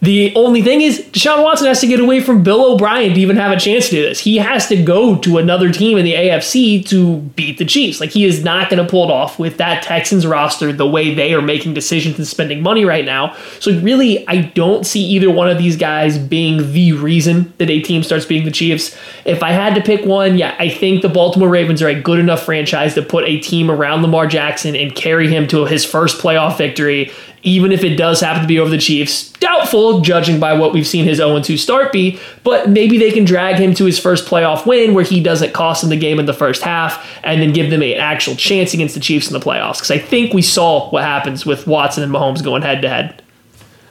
The 0.04 0.36
only 0.36 0.62
thing 0.62 0.82
is, 0.82 1.00
Deshaun 1.00 1.42
Watson 1.42 1.68
has 1.68 1.80
to 1.80 1.88
get 1.88 2.02
away 2.02 2.20
from 2.20 2.44
Bill 2.44 2.74
O'Brien 2.74 3.14
to 3.14 3.22
even 3.22 3.38
have 3.38 3.54
a 3.54 3.60
chance 3.60 3.86
to 3.86 3.92
do 3.92 4.02
this. 4.02 4.20
He 4.20 4.36
has 4.36 4.68
to 4.68 4.76
go 4.84 5.18
to 5.20 5.38
another 5.38 5.72
team 5.72 5.98
in 5.98 6.04
the 6.04 6.14
AFC 6.14 6.86
to 6.90 7.20
beat 7.20 7.58
the 7.58 7.64
Chiefs. 7.64 8.02
Like, 8.02 8.10
he 8.10 8.26
is 8.26 8.44
not 8.44 8.70
going 8.70 8.84
to 8.84 8.90
pull 8.90 9.10
it 9.10 9.14
off 9.14 9.40
with 9.40 9.56
that 9.60 9.82
Texans 9.82 10.28
roster 10.28 10.74
the 10.74 10.86
way 10.86 11.14
they 11.14 11.34
are 11.34 11.42
making 11.42 11.74
decisions 11.74 12.18
and 12.18 12.28
spending 12.28 12.62
money 12.62 12.84
right 12.84 13.06
now. 13.06 13.34
So, 13.62 13.80
really, 13.80 14.28
I 14.28 14.42
don't 14.42 14.86
see 14.86 15.06
either 15.06 15.32
one 15.32 15.50
of 15.50 15.58
these 15.58 15.78
guys 15.78 16.18
being 16.18 16.74
the 16.74 16.92
reason 16.92 17.54
that 17.58 17.70
a 17.70 17.80
team 17.80 18.04
starts 18.04 18.26
beating 18.26 18.44
the 18.44 18.52
Chiefs. 18.52 18.98
If 19.24 19.42
I 19.42 19.52
had 19.52 19.74
to 19.76 19.82
pick 19.82 20.06
one, 20.06 20.38
yeah, 20.38 20.54
I 20.60 20.68
think 20.68 21.02
the 21.02 21.08
Baltimore 21.08 21.48
Ravens 21.48 21.82
are 21.82 21.88
a 21.88 21.98
good 21.98 22.20
enough 22.20 22.44
franchise 22.44 22.94
to 22.96 23.04
put 23.04 23.24
a 23.24 23.40
team 23.40 23.72
around 23.72 24.02
Lamar 24.02 24.28
Jackson 24.28 24.76
and 24.76 24.94
carry 24.94 25.30
him 25.30 25.48
to 25.48 25.66
his 25.66 25.86
first 25.86 26.22
playoff 26.22 26.58
victory 26.58 27.10
even 27.44 27.72
if 27.72 27.84
it 27.84 27.96
does 27.96 28.22
happen 28.22 28.42
to 28.42 28.48
be 28.48 28.58
over 28.58 28.70
the 28.70 28.78
Chiefs. 28.78 29.30
Doubtful, 29.34 30.02
judging 30.02 30.40
by 30.40 30.54
what 30.54 30.74
we've 30.74 30.88
seen 30.88 31.06
his 31.06 31.18
0 31.18 31.42
2 31.42 31.58
start 31.58 31.92
be, 31.92 32.20
but 32.44 32.70
maybe 32.70 32.98
they 32.98 33.12
can 33.12 33.26
drag 33.26 33.58
him 33.58 33.74
to 33.76 33.86
his 33.86 34.00
first 34.00 34.26
playoff 34.26 34.66
win 34.66 34.94
where 34.94 35.04
he 35.04 35.22
doesn't 35.22 35.54
cost 35.54 35.82
them 35.82 35.90
the 35.90 35.98
game 35.98 36.20
in 36.20 36.26
the 36.26 36.34
first 36.34 36.64
half 36.64 37.06
and 37.24 37.42
then 37.42 37.52
give 37.52 37.70
them 37.70 37.82
an 37.82 37.98
actual 37.98 38.36
chance 38.36 38.74
against 38.74 38.96
the 38.96 39.02
Chiefs 39.02 39.28
in 39.28 39.34
the 39.34 39.40
playoffs. 39.40 39.76
Because 39.76 39.92
I 39.92 40.00
think 40.00 40.34
we 40.34 40.42
saw 40.42 40.90
what 40.90 41.04
happens 41.04 41.46
with 41.46 41.68
Watson 41.68 42.04
and 42.04 42.12
Mahomes 42.12 42.44
going 42.44 42.62
head 42.62 42.82
to 42.82 42.90
head. 42.90 43.22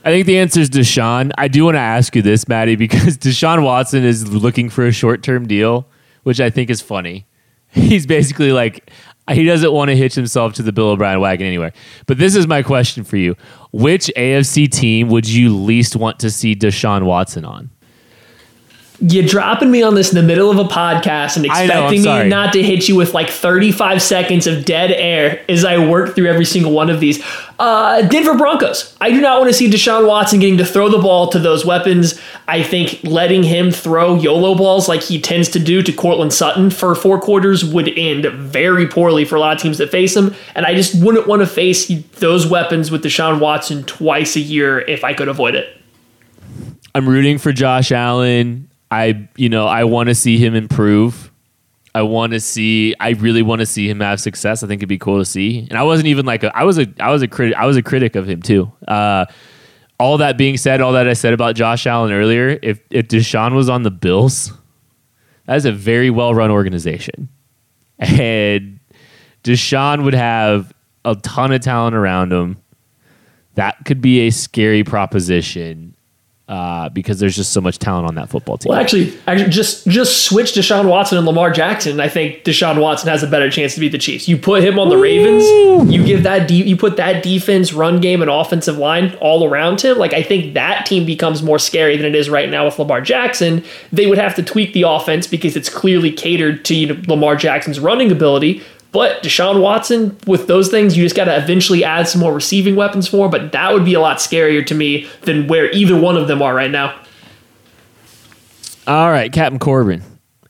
I 0.05 0.11
think 0.11 0.27
the 0.27 0.39
answer 0.39 0.61
is 0.61 0.69
Deshaun. 0.69 1.31
I 1.39 1.49
do 1.49 1.65
want 1.65 1.77
to 1.77 1.81
ask 1.81 2.17
you 2.17 2.23
this, 2.23 2.49
Maddie, 2.49 2.77
because 2.77 3.19
Deshaun 3.19 3.63
Watson 3.63 4.03
is 4.05 4.33
looking 4.33 4.71
for 4.71 4.87
a 4.87 4.93
short 4.93 5.23
term 5.23 5.47
deal, 5.47 5.87
which 6.23 6.41
I 6.41 6.51
think 6.51 6.71
is 6.71 6.81
funny. 6.81 7.27
He's 7.69 8.07
basically 8.07 8.53
like, 8.53 8.91
he 9.31 9.45
doesn't 9.45 9.73
want 9.73 9.89
to 9.91 9.97
hitch 9.97 10.15
himself 10.15 10.55
to 10.55 10.63
the 10.63 10.73
Bill 10.73 10.91
O'Brien 10.91 11.21
wagon 11.21 11.47
anywhere. 11.47 11.73
But 12.07 12.19
this 12.19 12.35
is 12.35 12.47
my 12.47 12.63
question 12.63 13.05
for 13.05 13.17
you: 13.17 13.37
Which 13.73 14.11
AFC 14.17 14.71
team 14.71 15.09
would 15.09 15.29
you 15.29 15.57
least 15.57 15.97
want 15.97 16.19
to 16.21 16.31
see 16.31 16.55
Deshaun 16.55 17.05
Watson 17.05 17.45
on? 17.45 17.71
You 19.03 19.27
dropping 19.27 19.69
me 19.69 19.83
on 19.83 19.97
this 19.97 20.13
in 20.13 20.15
the 20.15 20.23
middle 20.23 20.49
of 20.49 20.59
a 20.59 20.65
podcast 20.65 21.37
and 21.37 21.45
expecting 21.45 22.03
know, 22.03 22.23
me 22.23 22.29
not 22.29 22.53
to 22.53 22.63
hit 22.63 22.89
you 22.89 22.95
with 22.95 23.15
like 23.15 23.29
35 23.29 24.01
seconds 24.01 24.47
of 24.47 24.65
dead 24.65 24.93
air 24.93 25.45
as 25.49 25.65
I 25.65 25.85
work 25.85 26.15
through 26.15 26.29
every 26.29 26.45
single 26.45 26.71
one 26.71 26.89
of 26.89 27.01
these. 27.01 27.21
Uh, 27.59 28.03
Denver 28.03 28.37
Broncos. 28.37 28.97
I 29.01 29.11
do 29.11 29.21
not 29.21 29.41
want 29.41 29.51
to 29.51 29.55
see 29.55 29.69
Deshaun 29.69 30.07
Watson 30.07 30.39
getting 30.39 30.59
to 30.59 30.65
throw 30.65 30.89
the 30.89 30.99
ball 30.99 31.29
to 31.31 31.41
those 31.41 31.67
weapons. 31.67 32.21
I 32.47 32.63
think 32.63 33.01
letting 33.03 33.43
him 33.43 33.73
throw 33.73 34.15
YOLO 34.15 34.55
balls 34.55 34.89
like 34.89 35.03
he 35.03 35.21
tends 35.21 35.49
to 35.51 35.59
do 35.59 35.83
to 35.83 35.93
Courtland 35.93 36.33
Sutton 36.33 36.71
for 36.71 36.95
four 36.95 37.21
quarters 37.21 37.65
would 37.65 37.89
end 37.99 38.27
very 38.27 38.87
poorly 38.87 39.25
for 39.25 39.35
a 39.35 39.41
lot 39.41 39.57
of 39.57 39.61
teams 39.61 39.79
that 39.79 39.91
face 39.91 40.17
him. 40.17 40.33
And 40.55 40.65
I 40.65 40.75
just 40.75 40.95
wouldn't 41.03 41.27
want 41.27 41.43
to 41.43 41.47
face 41.47 41.89
those 42.21 42.47
weapons 42.47 42.93
with 42.93 43.03
Deshaun 43.03 43.41
Watson 43.41 43.83
twice 43.83 44.37
a 44.37 44.41
year 44.41 44.79
if 44.81 45.03
I 45.03 45.13
could 45.13 45.29
avoid 45.29 45.57
it. 45.57 45.77
I'm 46.95 47.09
rooting 47.09 47.39
for 47.39 47.53
Josh 47.53 47.91
Allen. 47.91 48.69
I 48.93 49.27
you 49.37 49.49
know 49.49 49.67
I 49.67 49.85
want 49.85 50.11
to 50.11 50.15
see 50.15 50.37
him 50.37 50.55
improve. 50.55 51.33
I 51.95 52.03
want 52.03 52.35
to 52.35 52.41
see. 52.41 52.95
I 53.01 53.11
really 53.11 53.43
want 53.43 53.61
to 53.61 53.67
see 53.67 53.89
him 53.89 54.01
have 54.01 54.21
success. 54.21 54.63
I 54.63 54.67
think 54.67 54.81
it'd 54.81 54.89
be 54.89 54.99
cool 54.99 55.19
to 55.19 55.25
see. 55.25 55.67
And 55.71 55.79
I 55.79 55.83
wasn't 55.83 56.09
even 56.09 56.27
like 56.27 56.43
a, 56.43 56.55
I 56.57 56.65
was 56.65 56.79
a 56.79 56.87
I 57.01 57.11
was 57.11 57.23
a 57.23 57.29
critic. 57.29 57.57
I 57.57 57.65
was 57.65 57.79
a 57.79 57.83
critic 57.83 58.17
of 58.17 58.29
him 58.29 58.43
too. 58.43 58.71
Uh, 58.87 59.25
all 59.99 60.19
that 60.19 60.37
being 60.37 60.59
said, 60.59 60.83
all 60.83 60.93
that 60.93 61.09
I 61.09 61.15
said 61.15 61.33
about 61.33 61.55
Josh 61.55 61.87
Allen 61.87 62.13
earlier, 62.13 62.59
if 62.63 62.81
if 62.91 63.09
Deshaun 63.09 63.55
was 63.55 63.71
on 63.71 63.83
the 63.83 63.91
Bills, 63.91 64.53
that 65.47 65.57
is 65.57 65.65
a 65.65 65.73
very 65.73 66.11
well 66.11 66.35
run 66.35 66.51
organization, 66.51 67.31
and 67.99 68.79
Deshaun 69.43 70.05
would 70.05 70.15
have 70.15 70.71
a 71.07 71.17
ton 71.17 71.51
of 71.51 71.63
talent 71.63 71.97
around 71.97 72.31
him. 72.31 72.59
That 73.55 73.85
could 73.87 74.03
be 74.03 74.21
a 74.21 74.31
scary 74.31 74.85
proposition 74.85 75.97
uh, 76.49 76.89
because 76.89 77.21
there's 77.21 77.37
just 77.37 77.53
so 77.53 77.61
much 77.61 77.79
talent 77.79 78.07
on 78.07 78.17
that 78.17 78.29
football 78.29 78.59
team. 78.59 78.71
Well, 78.71 78.81
actually, 78.81 79.17
actually, 79.27 79.51
just 79.51 79.87
just 79.87 80.25
switch 80.25 80.53
Deshaun 80.53 80.89
Watson 80.89 81.17
and 81.17 81.27
Lamar 81.27 81.51
Jackson. 81.51 82.01
I 82.01 82.09
think 82.09 82.45
Deshaun 82.45 82.81
Watson 82.81 83.09
has 83.09 83.23
a 83.23 83.27
better 83.27 83.51
chance 83.51 83.75
to 83.75 83.81
beat 83.81 83.93
the 83.93 83.99
Chiefs. 83.99 84.29
You 84.29 84.37
put 84.37 84.63
him 84.63 84.79
on 84.79 84.89
the 84.89 84.97
Ooh. 84.97 85.03
Ravens. 85.03 85.93
You 85.93 86.05
give 86.05 86.25
that 86.25 86.49
de- 86.49 86.69
you 86.69 86.77
put 86.77 86.97
that 86.97 87.23
defense, 87.23 87.73
run 87.73 88.01
game, 88.01 88.23
and 88.23 88.31
offensive 88.31 88.77
line 88.77 89.15
all 89.21 89.49
around 89.49 89.81
him. 89.81 89.99
Like 89.99 90.13
I 90.13 90.23
think 90.23 90.55
that 90.55 90.85
team 90.85 91.07
becomes 91.07 91.43
more 91.43 91.59
scary 91.59 91.97
than 91.97 92.07
it 92.07 92.15
is 92.15 92.29
right 92.29 92.51
now 92.51 92.65
with 92.65 92.79
Lamar 92.79 93.01
Jackson. 93.01 93.65
They 93.93 94.07
would 94.07 94.19
have 94.19 94.35
to 94.35 94.43
tweak 94.43 94.73
the 94.73 94.83
offense 94.83 95.27
because 95.27 95.57
it's 95.57 95.69
clearly 95.69 96.11
catered 96.11 96.65
to 96.67 96.75
you 96.75 96.87
know, 96.89 97.03
Lamar 97.07 97.37
Jackson's 97.37 97.79
running 97.79 98.11
ability. 98.11 98.63
But 98.93 99.23
Deshaun 99.23 99.61
Watson, 99.63 100.17
with 100.27 100.47
those 100.47 100.69
things, 100.69 100.97
you 100.97 101.03
just 101.03 101.17
got 101.17 101.25
to 101.25 101.37
eventually 101.37 101.83
add 101.83 102.09
some 102.09 102.21
more 102.21 102.33
receiving 102.35 102.77
weapons 102.77 103.09
for. 103.09 103.29
But 103.29 103.53
that 103.53 103.73
would 103.73 103.87
be 103.87 103.95
a 103.95 104.01
lot 104.01 104.19
scarier 104.19 104.65
to 104.67 104.75
me 104.75 105.09
than 105.23 105.49
where 105.49 105.71
either 105.73 105.99
one 105.99 106.17
of 106.17 106.29
them 106.29 106.43
are 106.43 106.55
right 106.55 106.71
now. 106.71 107.01
All 108.87 109.11
right, 109.11 109.33
Captain 109.33 109.59
Corbin 109.59 110.03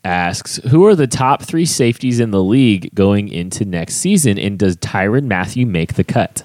asks, 0.03 0.57
who 0.69 0.85
are 0.85 0.95
the 0.95 1.07
top 1.07 1.43
three 1.43 1.65
safeties 1.65 2.19
in 2.19 2.31
the 2.31 2.43
league 2.43 2.93
going 2.93 3.29
into 3.29 3.63
next 3.63 3.95
season, 3.95 4.37
and 4.37 4.59
does 4.59 4.75
Tyrann 4.77 5.25
Mathieu 5.25 5.65
make 5.65 5.93
the 5.93 6.03
cut? 6.03 6.43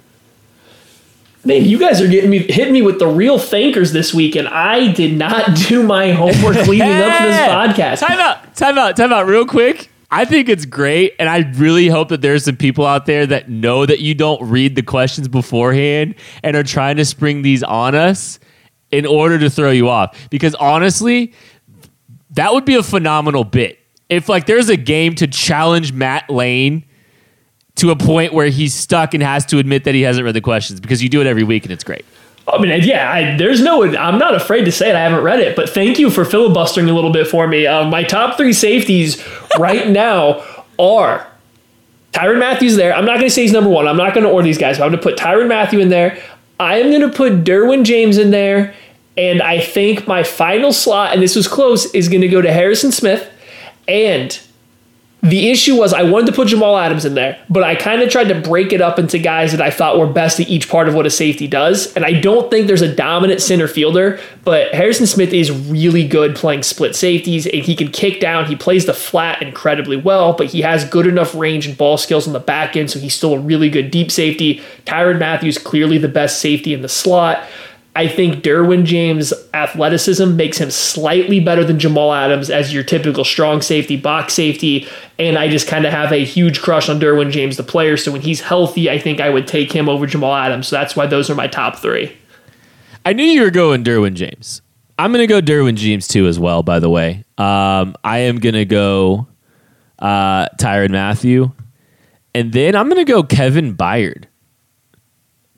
Man, 1.44 1.64
you 1.64 1.78
guys 1.78 2.00
are 2.00 2.08
getting 2.08 2.30
me 2.30 2.38
hitting 2.40 2.74
me 2.74 2.82
with 2.82 2.98
the 2.98 3.06
real 3.06 3.38
thinkers 3.38 3.92
this 3.92 4.12
week, 4.12 4.36
and 4.36 4.46
I 4.48 4.92
did 4.92 5.16
not 5.16 5.56
do 5.68 5.82
my 5.82 6.12
homework 6.12 6.66
leading 6.66 6.88
up 6.88 7.20
to 7.20 7.26
this 7.26 7.38
podcast. 7.48 8.06
Time 8.06 8.18
out, 8.20 8.54
time 8.54 8.78
out, 8.78 8.96
time 8.96 9.12
out, 9.12 9.26
real 9.26 9.46
quick. 9.46 9.90
I 10.10 10.24
think 10.24 10.48
it's 10.48 10.64
great, 10.64 11.14
and 11.18 11.28
I 11.28 11.40
really 11.56 11.88
hope 11.88 12.08
that 12.08 12.22
there's 12.22 12.44
some 12.44 12.56
people 12.56 12.86
out 12.86 13.04
there 13.04 13.26
that 13.26 13.50
know 13.50 13.84
that 13.84 14.00
you 14.00 14.14
don't 14.14 14.42
read 14.42 14.74
the 14.74 14.82
questions 14.82 15.28
beforehand 15.28 16.14
and 16.42 16.56
are 16.56 16.62
trying 16.62 16.96
to 16.96 17.04
spring 17.04 17.42
these 17.42 17.62
on 17.62 17.94
us 17.94 18.38
in 18.90 19.04
order 19.04 19.38
to 19.38 19.50
throw 19.50 19.70
you 19.70 19.88
off. 19.88 20.28
Because 20.30 20.54
honestly, 20.54 21.34
that 22.30 22.54
would 22.54 22.64
be 22.64 22.74
a 22.74 22.82
phenomenal 22.82 23.44
bit. 23.44 23.78
If 24.08 24.30
like 24.30 24.46
there's 24.46 24.70
a 24.70 24.76
game 24.76 25.14
to 25.16 25.26
challenge 25.26 25.92
Matt 25.92 26.30
Lane 26.30 26.86
to 27.76 27.90
a 27.90 27.96
point 27.96 28.32
where 28.32 28.48
he's 28.48 28.74
stuck 28.74 29.12
and 29.12 29.22
has 29.22 29.44
to 29.46 29.58
admit 29.58 29.84
that 29.84 29.94
he 29.94 30.02
hasn't 30.02 30.24
read 30.24 30.34
the 30.34 30.40
questions 30.40 30.80
because 30.80 31.02
you 31.02 31.10
do 31.10 31.20
it 31.20 31.26
every 31.26 31.44
week 31.44 31.64
and 31.64 31.72
it's 31.72 31.84
great. 31.84 32.04
I 32.52 32.60
mean, 32.60 32.82
yeah, 32.82 33.10
I, 33.10 33.36
there's 33.36 33.60
no, 33.60 33.84
I'm 33.84 34.18
not 34.18 34.34
afraid 34.34 34.64
to 34.64 34.72
say 34.72 34.90
it. 34.90 34.96
I 34.96 35.00
haven't 35.00 35.22
read 35.22 35.40
it, 35.40 35.56
but 35.56 35.68
thank 35.68 35.98
you 35.98 36.10
for 36.10 36.24
filibustering 36.24 36.88
a 36.88 36.94
little 36.94 37.12
bit 37.12 37.26
for 37.26 37.46
me. 37.46 37.66
Uh, 37.66 37.84
my 37.84 38.02
top 38.02 38.36
three 38.36 38.52
safeties 38.52 39.22
right 39.58 39.88
now 39.90 40.44
are 40.78 41.26
Tyrann 42.12 42.38
Mathieu's 42.38 42.76
there. 42.76 42.94
I'm 42.94 43.04
not 43.04 43.16
going 43.16 43.26
to 43.26 43.30
say 43.30 43.42
he's 43.42 43.52
number 43.52 43.70
one. 43.70 43.86
I'm 43.86 43.96
not 43.96 44.14
going 44.14 44.24
to 44.24 44.30
order 44.30 44.46
these 44.46 44.58
guys, 44.58 44.78
but 44.78 44.84
I'm 44.84 44.90
going 44.90 45.00
to 45.00 45.02
put 45.02 45.18
Tyrann 45.18 45.48
Mathieu 45.48 45.80
in 45.80 45.88
there. 45.88 46.22
I 46.58 46.78
am 46.78 46.90
going 46.90 47.02
to 47.02 47.16
put 47.16 47.44
Derwin 47.44 47.84
James 47.84 48.18
in 48.18 48.30
there. 48.30 48.74
And 49.16 49.42
I 49.42 49.60
think 49.60 50.06
my 50.06 50.22
final 50.22 50.72
slot, 50.72 51.12
and 51.12 51.20
this 51.20 51.34
was 51.34 51.48
close, 51.48 51.92
is 51.92 52.08
going 52.08 52.20
to 52.20 52.28
go 52.28 52.40
to 52.40 52.52
Harrison 52.52 52.92
Smith. 52.92 53.28
And 53.88 54.38
the 55.22 55.50
issue 55.50 55.74
was 55.74 55.92
I 55.92 56.04
wanted 56.04 56.26
to 56.26 56.32
put 56.32 56.48
Jamal 56.48 56.76
Adams 56.78 57.04
in 57.04 57.14
there, 57.14 57.38
but 57.50 57.64
I 57.64 57.74
kind 57.74 58.02
of 58.02 58.08
tried 58.08 58.28
to 58.28 58.40
break 58.40 58.72
it 58.72 58.80
up 58.80 59.00
into 59.00 59.18
guys 59.18 59.50
that 59.50 59.60
I 59.60 59.70
thought 59.70 59.98
were 59.98 60.06
best 60.06 60.38
at 60.38 60.48
each 60.48 60.68
part 60.68 60.88
of 60.88 60.94
what 60.94 61.06
a 61.06 61.10
safety 61.10 61.48
does. 61.48 61.92
And 61.94 62.04
I 62.04 62.12
don't 62.12 62.48
think 62.50 62.68
there's 62.68 62.82
a 62.82 62.94
dominant 62.94 63.42
center 63.42 63.66
fielder, 63.66 64.20
but 64.44 64.72
Harrison 64.72 65.06
Smith 65.06 65.32
is 65.32 65.50
really 65.50 66.06
good 66.06 66.36
playing 66.36 66.62
split 66.62 66.94
safeties 66.94 67.46
and 67.46 67.64
he 67.64 67.74
can 67.74 67.90
kick 67.90 68.20
down. 68.20 68.46
He 68.46 68.54
plays 68.54 68.86
the 68.86 68.94
flat 68.94 69.42
incredibly 69.42 69.96
well, 69.96 70.34
but 70.34 70.46
he 70.46 70.60
has 70.60 70.84
good 70.84 71.06
enough 71.06 71.34
range 71.34 71.66
and 71.66 71.76
ball 71.76 71.98
skills 71.98 72.28
on 72.28 72.32
the 72.32 72.40
back 72.40 72.76
end, 72.76 72.88
so 72.88 73.00
he's 73.00 73.14
still 73.14 73.34
a 73.34 73.40
really 73.40 73.70
good 73.70 73.90
deep 73.90 74.12
safety. 74.12 74.62
Tyrann 74.86 75.18
Mathieu's 75.18 75.58
clearly 75.58 75.98
the 75.98 76.08
best 76.08 76.40
safety 76.40 76.72
in 76.72 76.82
the 76.82 76.88
slot. 76.88 77.44
I 77.98 78.06
think 78.06 78.44
Derwin 78.44 78.84
James' 78.84 79.32
athleticism 79.52 80.36
makes 80.36 80.58
him 80.58 80.70
slightly 80.70 81.40
better 81.40 81.64
than 81.64 81.80
Jamal 81.80 82.14
Adams 82.14 82.48
as 82.48 82.72
your 82.72 82.84
typical 82.84 83.24
strong 83.24 83.60
safety, 83.60 83.96
box 83.96 84.34
safety. 84.34 84.86
And 85.18 85.36
I 85.36 85.48
just 85.48 85.66
kind 85.66 85.84
of 85.84 85.92
have 85.92 86.12
a 86.12 86.24
huge 86.24 86.62
crush 86.62 86.88
on 86.88 87.00
Derwin 87.00 87.32
James, 87.32 87.56
the 87.56 87.64
player. 87.64 87.96
So 87.96 88.12
when 88.12 88.20
he's 88.20 88.40
healthy, 88.40 88.88
I 88.88 89.00
think 89.00 89.20
I 89.20 89.28
would 89.30 89.48
take 89.48 89.72
him 89.72 89.88
over 89.88 90.06
Jamal 90.06 90.32
Adams. 90.32 90.68
So 90.68 90.76
that's 90.76 90.94
why 90.94 91.08
those 91.08 91.28
are 91.28 91.34
my 91.34 91.48
top 91.48 91.80
three. 91.80 92.16
I 93.04 93.14
knew 93.14 93.24
you 93.24 93.42
were 93.42 93.50
going 93.50 93.82
Derwin 93.82 94.14
James. 94.14 94.62
I'm 94.96 95.12
going 95.12 95.26
to 95.26 95.26
go 95.26 95.40
Derwin 95.40 95.74
James 95.74 96.06
too, 96.06 96.28
as 96.28 96.38
well, 96.38 96.62
by 96.62 96.78
the 96.78 96.88
way. 96.88 97.24
Um, 97.36 97.96
I 98.04 98.18
am 98.18 98.38
going 98.38 98.54
to 98.54 98.64
go 98.64 99.26
uh, 99.98 100.46
Tyrann 100.60 100.92
Mathieu. 100.92 101.50
And 102.32 102.52
then 102.52 102.76
I'm 102.76 102.86
going 102.86 103.04
to 103.04 103.12
go 103.12 103.24
Kevin 103.24 103.76
Byard. 103.76 104.26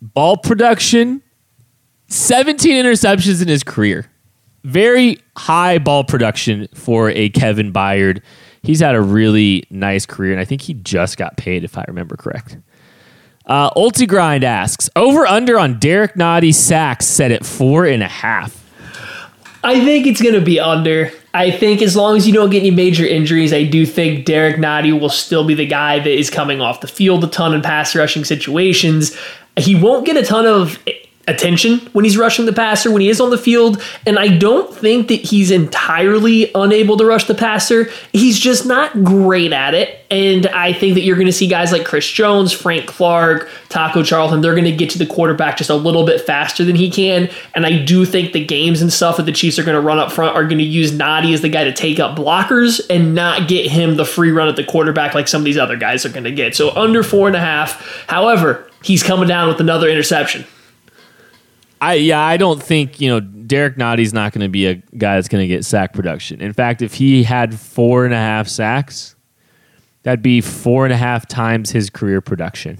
Ball 0.00 0.38
production 0.38 1.22
17 2.10 2.84
interceptions 2.84 3.40
in 3.40 3.48
his 3.48 3.62
career. 3.62 4.06
Very 4.64 5.18
high 5.36 5.78
ball 5.78 6.04
production 6.04 6.68
for 6.74 7.10
a 7.10 7.30
Kevin 7.30 7.72
Byard. 7.72 8.20
He's 8.62 8.80
had 8.80 8.94
a 8.94 9.00
really 9.00 9.64
nice 9.70 10.04
career, 10.04 10.32
and 10.32 10.40
I 10.40 10.44
think 10.44 10.60
he 10.60 10.74
just 10.74 11.16
got 11.16 11.36
paid, 11.36 11.64
if 11.64 11.78
I 11.78 11.84
remember 11.88 12.16
correct. 12.16 12.58
Uh, 13.46 13.70
Ultigrind 13.70 14.42
asks 14.42 14.90
over 14.96 15.26
under 15.26 15.58
on 15.58 15.78
Derrick 15.78 16.14
Nnadi 16.14 16.52
sacks 16.52 17.06
set 17.06 17.30
at 17.30 17.46
four 17.46 17.86
and 17.86 18.02
a 18.02 18.08
half. 18.08 18.56
I 19.62 19.82
think 19.84 20.06
it's 20.06 20.20
going 20.20 20.34
to 20.34 20.40
be 20.40 20.60
under. 20.60 21.10
I 21.32 21.50
think 21.50 21.80
as 21.80 21.96
long 21.96 22.16
as 22.16 22.26
you 22.26 22.34
don't 22.34 22.50
get 22.50 22.60
any 22.60 22.70
major 22.70 23.06
injuries, 23.06 23.52
I 23.52 23.64
do 23.64 23.86
think 23.86 24.24
Derrick 24.24 24.56
Nnadi 24.56 24.98
will 24.98 25.08
still 25.08 25.44
be 25.44 25.54
the 25.54 25.66
guy 25.66 25.98
that 25.98 26.10
is 26.10 26.28
coming 26.28 26.60
off 26.60 26.80
the 26.80 26.88
field 26.88 27.24
a 27.24 27.28
ton 27.28 27.54
in 27.54 27.62
pass 27.62 27.94
rushing 27.94 28.24
situations. 28.24 29.16
He 29.56 29.74
won't 29.74 30.06
get 30.06 30.16
a 30.16 30.24
ton 30.24 30.46
of 30.46 30.78
attention 31.28 31.78
when 31.92 32.04
he's 32.04 32.16
rushing 32.16 32.46
the 32.46 32.52
passer, 32.52 32.90
when 32.90 33.00
he 33.00 33.08
is 33.08 33.20
on 33.20 33.30
the 33.30 33.38
field. 33.38 33.82
And 34.06 34.18
I 34.18 34.28
don't 34.28 34.74
think 34.74 35.08
that 35.08 35.20
he's 35.20 35.50
entirely 35.50 36.50
unable 36.54 36.96
to 36.96 37.04
rush 37.04 37.24
the 37.24 37.34
passer. 37.34 37.88
He's 38.12 38.38
just 38.38 38.66
not 38.66 39.04
great 39.04 39.52
at 39.52 39.74
it. 39.74 40.04
And 40.10 40.48
I 40.48 40.72
think 40.72 40.94
that 40.94 41.02
you're 41.02 41.16
going 41.16 41.26
to 41.26 41.32
see 41.32 41.46
guys 41.46 41.70
like 41.70 41.84
Chris 41.84 42.08
Jones, 42.10 42.52
Frank 42.52 42.86
Clark, 42.86 43.48
Taco 43.68 44.02
Charlton, 44.02 44.40
they're 44.40 44.54
going 44.54 44.64
to 44.64 44.72
get 44.72 44.90
to 44.90 44.98
the 44.98 45.06
quarterback 45.06 45.56
just 45.56 45.70
a 45.70 45.76
little 45.76 46.04
bit 46.04 46.20
faster 46.20 46.64
than 46.64 46.74
he 46.74 46.90
can. 46.90 47.30
And 47.54 47.64
I 47.64 47.78
do 47.78 48.04
think 48.04 48.32
the 48.32 48.44
games 48.44 48.82
and 48.82 48.92
stuff 48.92 49.18
that 49.18 49.26
the 49.26 49.32
Chiefs 49.32 49.58
are 49.58 49.62
going 49.62 49.76
to 49.76 49.80
run 49.80 50.00
up 50.00 50.10
front 50.10 50.34
are 50.34 50.42
going 50.42 50.58
to 50.58 50.64
use 50.64 50.90
Nnadi 50.90 51.32
as 51.32 51.42
the 51.42 51.48
guy 51.48 51.64
to 51.64 51.72
take 51.72 52.00
up 52.00 52.16
blockers 52.18 52.80
and 52.90 53.14
not 53.14 53.46
get 53.46 53.70
him 53.70 53.94
the 53.94 54.04
free 54.04 54.32
run 54.32 54.48
at 54.48 54.56
the 54.56 54.64
quarterback 54.64 55.14
like 55.14 55.28
some 55.28 55.42
of 55.42 55.44
these 55.44 55.58
other 55.58 55.76
guys 55.76 56.04
are 56.04 56.10
going 56.10 56.24
to 56.24 56.32
get. 56.32 56.56
So 56.56 56.70
under 56.74 57.04
four 57.04 57.28
and 57.28 57.36
a 57.36 57.40
half. 57.40 58.04
However, 58.08 58.68
he's 58.82 59.04
coming 59.04 59.28
down 59.28 59.46
with 59.46 59.60
another 59.60 59.88
interception. 59.88 60.44
I 61.80 61.94
yeah, 61.94 62.20
I 62.20 62.36
don't 62.36 62.62
think 62.62 63.00
you 63.00 63.08
know 63.08 63.20
Derrick 63.20 63.76
Nnadi's 63.76 64.12
not 64.12 64.32
going 64.32 64.42
to 64.42 64.48
be 64.48 64.66
a 64.66 64.74
guy 64.74 65.16
that's 65.16 65.28
going 65.28 65.42
to 65.42 65.48
get 65.48 65.64
sack 65.64 65.92
production. 65.92 66.40
In 66.40 66.52
fact, 66.52 66.82
if 66.82 66.94
he 66.94 67.22
had 67.22 67.58
four 67.58 68.04
and 68.04 68.12
a 68.12 68.18
half 68.18 68.48
sacks, 68.48 69.16
that'd 70.02 70.22
be 70.22 70.40
four 70.40 70.84
and 70.84 70.92
a 70.92 70.96
half 70.96 71.26
times 71.26 71.70
his 71.70 71.90
career 71.90 72.20
production. 72.20 72.78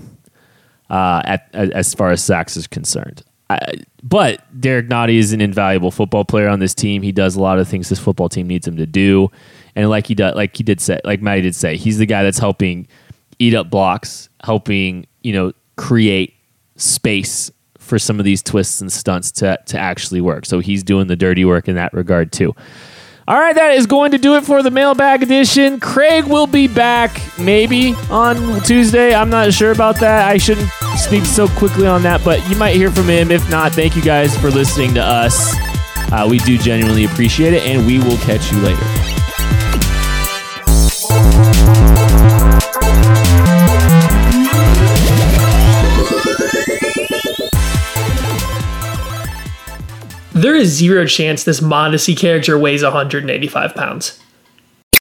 Uh, 0.91 1.23
at, 1.25 1.49
as 1.55 1.95
far 1.95 2.11
as 2.11 2.23
sacks 2.23 2.57
is 2.57 2.67
concerned, 2.67 3.23
I, 3.49 3.77
but 4.03 4.43
Derrick 4.61 4.89
Nnadi 4.89 5.19
is 5.19 5.33
an 5.33 5.41
invaluable 5.41 5.93
football 5.93 6.25
player 6.25 6.49
on 6.49 6.59
this 6.59 6.75
team. 6.75 7.03
He 7.03 7.13
does 7.13 7.37
a 7.37 7.41
lot 7.41 7.61
of 7.61 7.69
things 7.69 7.89
this 7.89 8.01
football 8.01 8.29
team 8.29 8.49
needs 8.49 8.67
him 8.67 8.77
to 8.77 8.87
do, 8.87 9.31
and 9.77 9.89
like 9.89 10.09
he 10.09 10.17
does, 10.17 10.35
like 10.35 10.57
he 10.57 10.65
did 10.65 10.81
say, 10.81 11.01
like 11.05 11.23
Matty 11.23 11.43
did 11.43 11.55
say, 11.55 11.77
he's 11.77 11.99
the 11.99 12.07
guy 12.07 12.25
that's 12.25 12.41
helping 12.41 12.89
eat 13.39 13.55
up 13.55 13.71
blocks, 13.71 14.29
helping 14.43 15.07
you 15.23 15.33
know 15.33 15.53
create 15.77 16.35
space 16.77 17.53
for 17.91 17.99
some 17.99 18.19
of 18.19 18.25
these 18.25 18.43
twists 18.43 18.81
and 18.81 18.91
stunts 18.91 19.31
to, 19.33 19.59
to 19.67 19.79
actually 19.79 20.23
work. 20.23 20.47
So 20.47 20.61
he's 20.61 20.83
doing 20.83 21.09
the 21.09 21.17
dirty 21.17 21.45
work 21.45 21.69
in 21.69 21.75
that 21.75 21.93
regard 21.93 22.33
too. 22.33 22.55
All 23.29 23.39
right, 23.39 23.55
that 23.55 23.75
is 23.75 23.87
going 23.87 24.13
to 24.13 24.19
do 24.19 24.37
it 24.37 24.45
for 24.45 24.63
the 24.63 24.71
mailbag 24.71 25.23
edition. 25.23 25.79
Craig 25.79 26.25
will 26.25 26.47
be 26.47 26.67
back 26.67 27.21
maybe 27.39 27.95
on 28.11 28.61
Tuesday. 28.63 29.15
I'm 29.15 29.29
not 29.29 29.53
sure 29.53 29.73
about 29.73 30.01
that. 30.01 30.29
I 30.29 30.37
shouldn't 30.37 30.71
speak 30.97 31.25
so 31.25 31.49
quickly 31.49 31.87
on 31.87 32.03
that, 32.05 32.25
but 32.25 32.49
you 32.49 32.57
might 32.57 32.75
hear 32.75 32.91
from 32.91 33.09
him. 33.09 33.31
If 33.31 33.49
not, 33.51 33.73
thank 33.73 33.95
you 33.95 34.03
guys 34.03 34.37
for 34.39 34.51
listening 34.51 34.95
to 34.95 35.03
us. 35.03 35.55
Uh, 36.13 36.27
we 36.29 36.39
do 36.39 36.59
genuinely 36.59 37.05
appreciate 37.05 37.55
it, 37.55 37.63
and 37.65 37.87
we 37.87 37.99
will 37.99 38.19
catch 38.19 38.51
you 38.51 38.59
later. 38.59 39.11
There 50.41 50.57
is 50.57 50.73
zero 50.73 51.07
chance 51.07 51.45
this 51.45 51.61
Mondesi 51.61 52.17
character 52.19 52.59
weighs 52.59 52.83
185 52.83 53.75
pounds. 53.75 54.21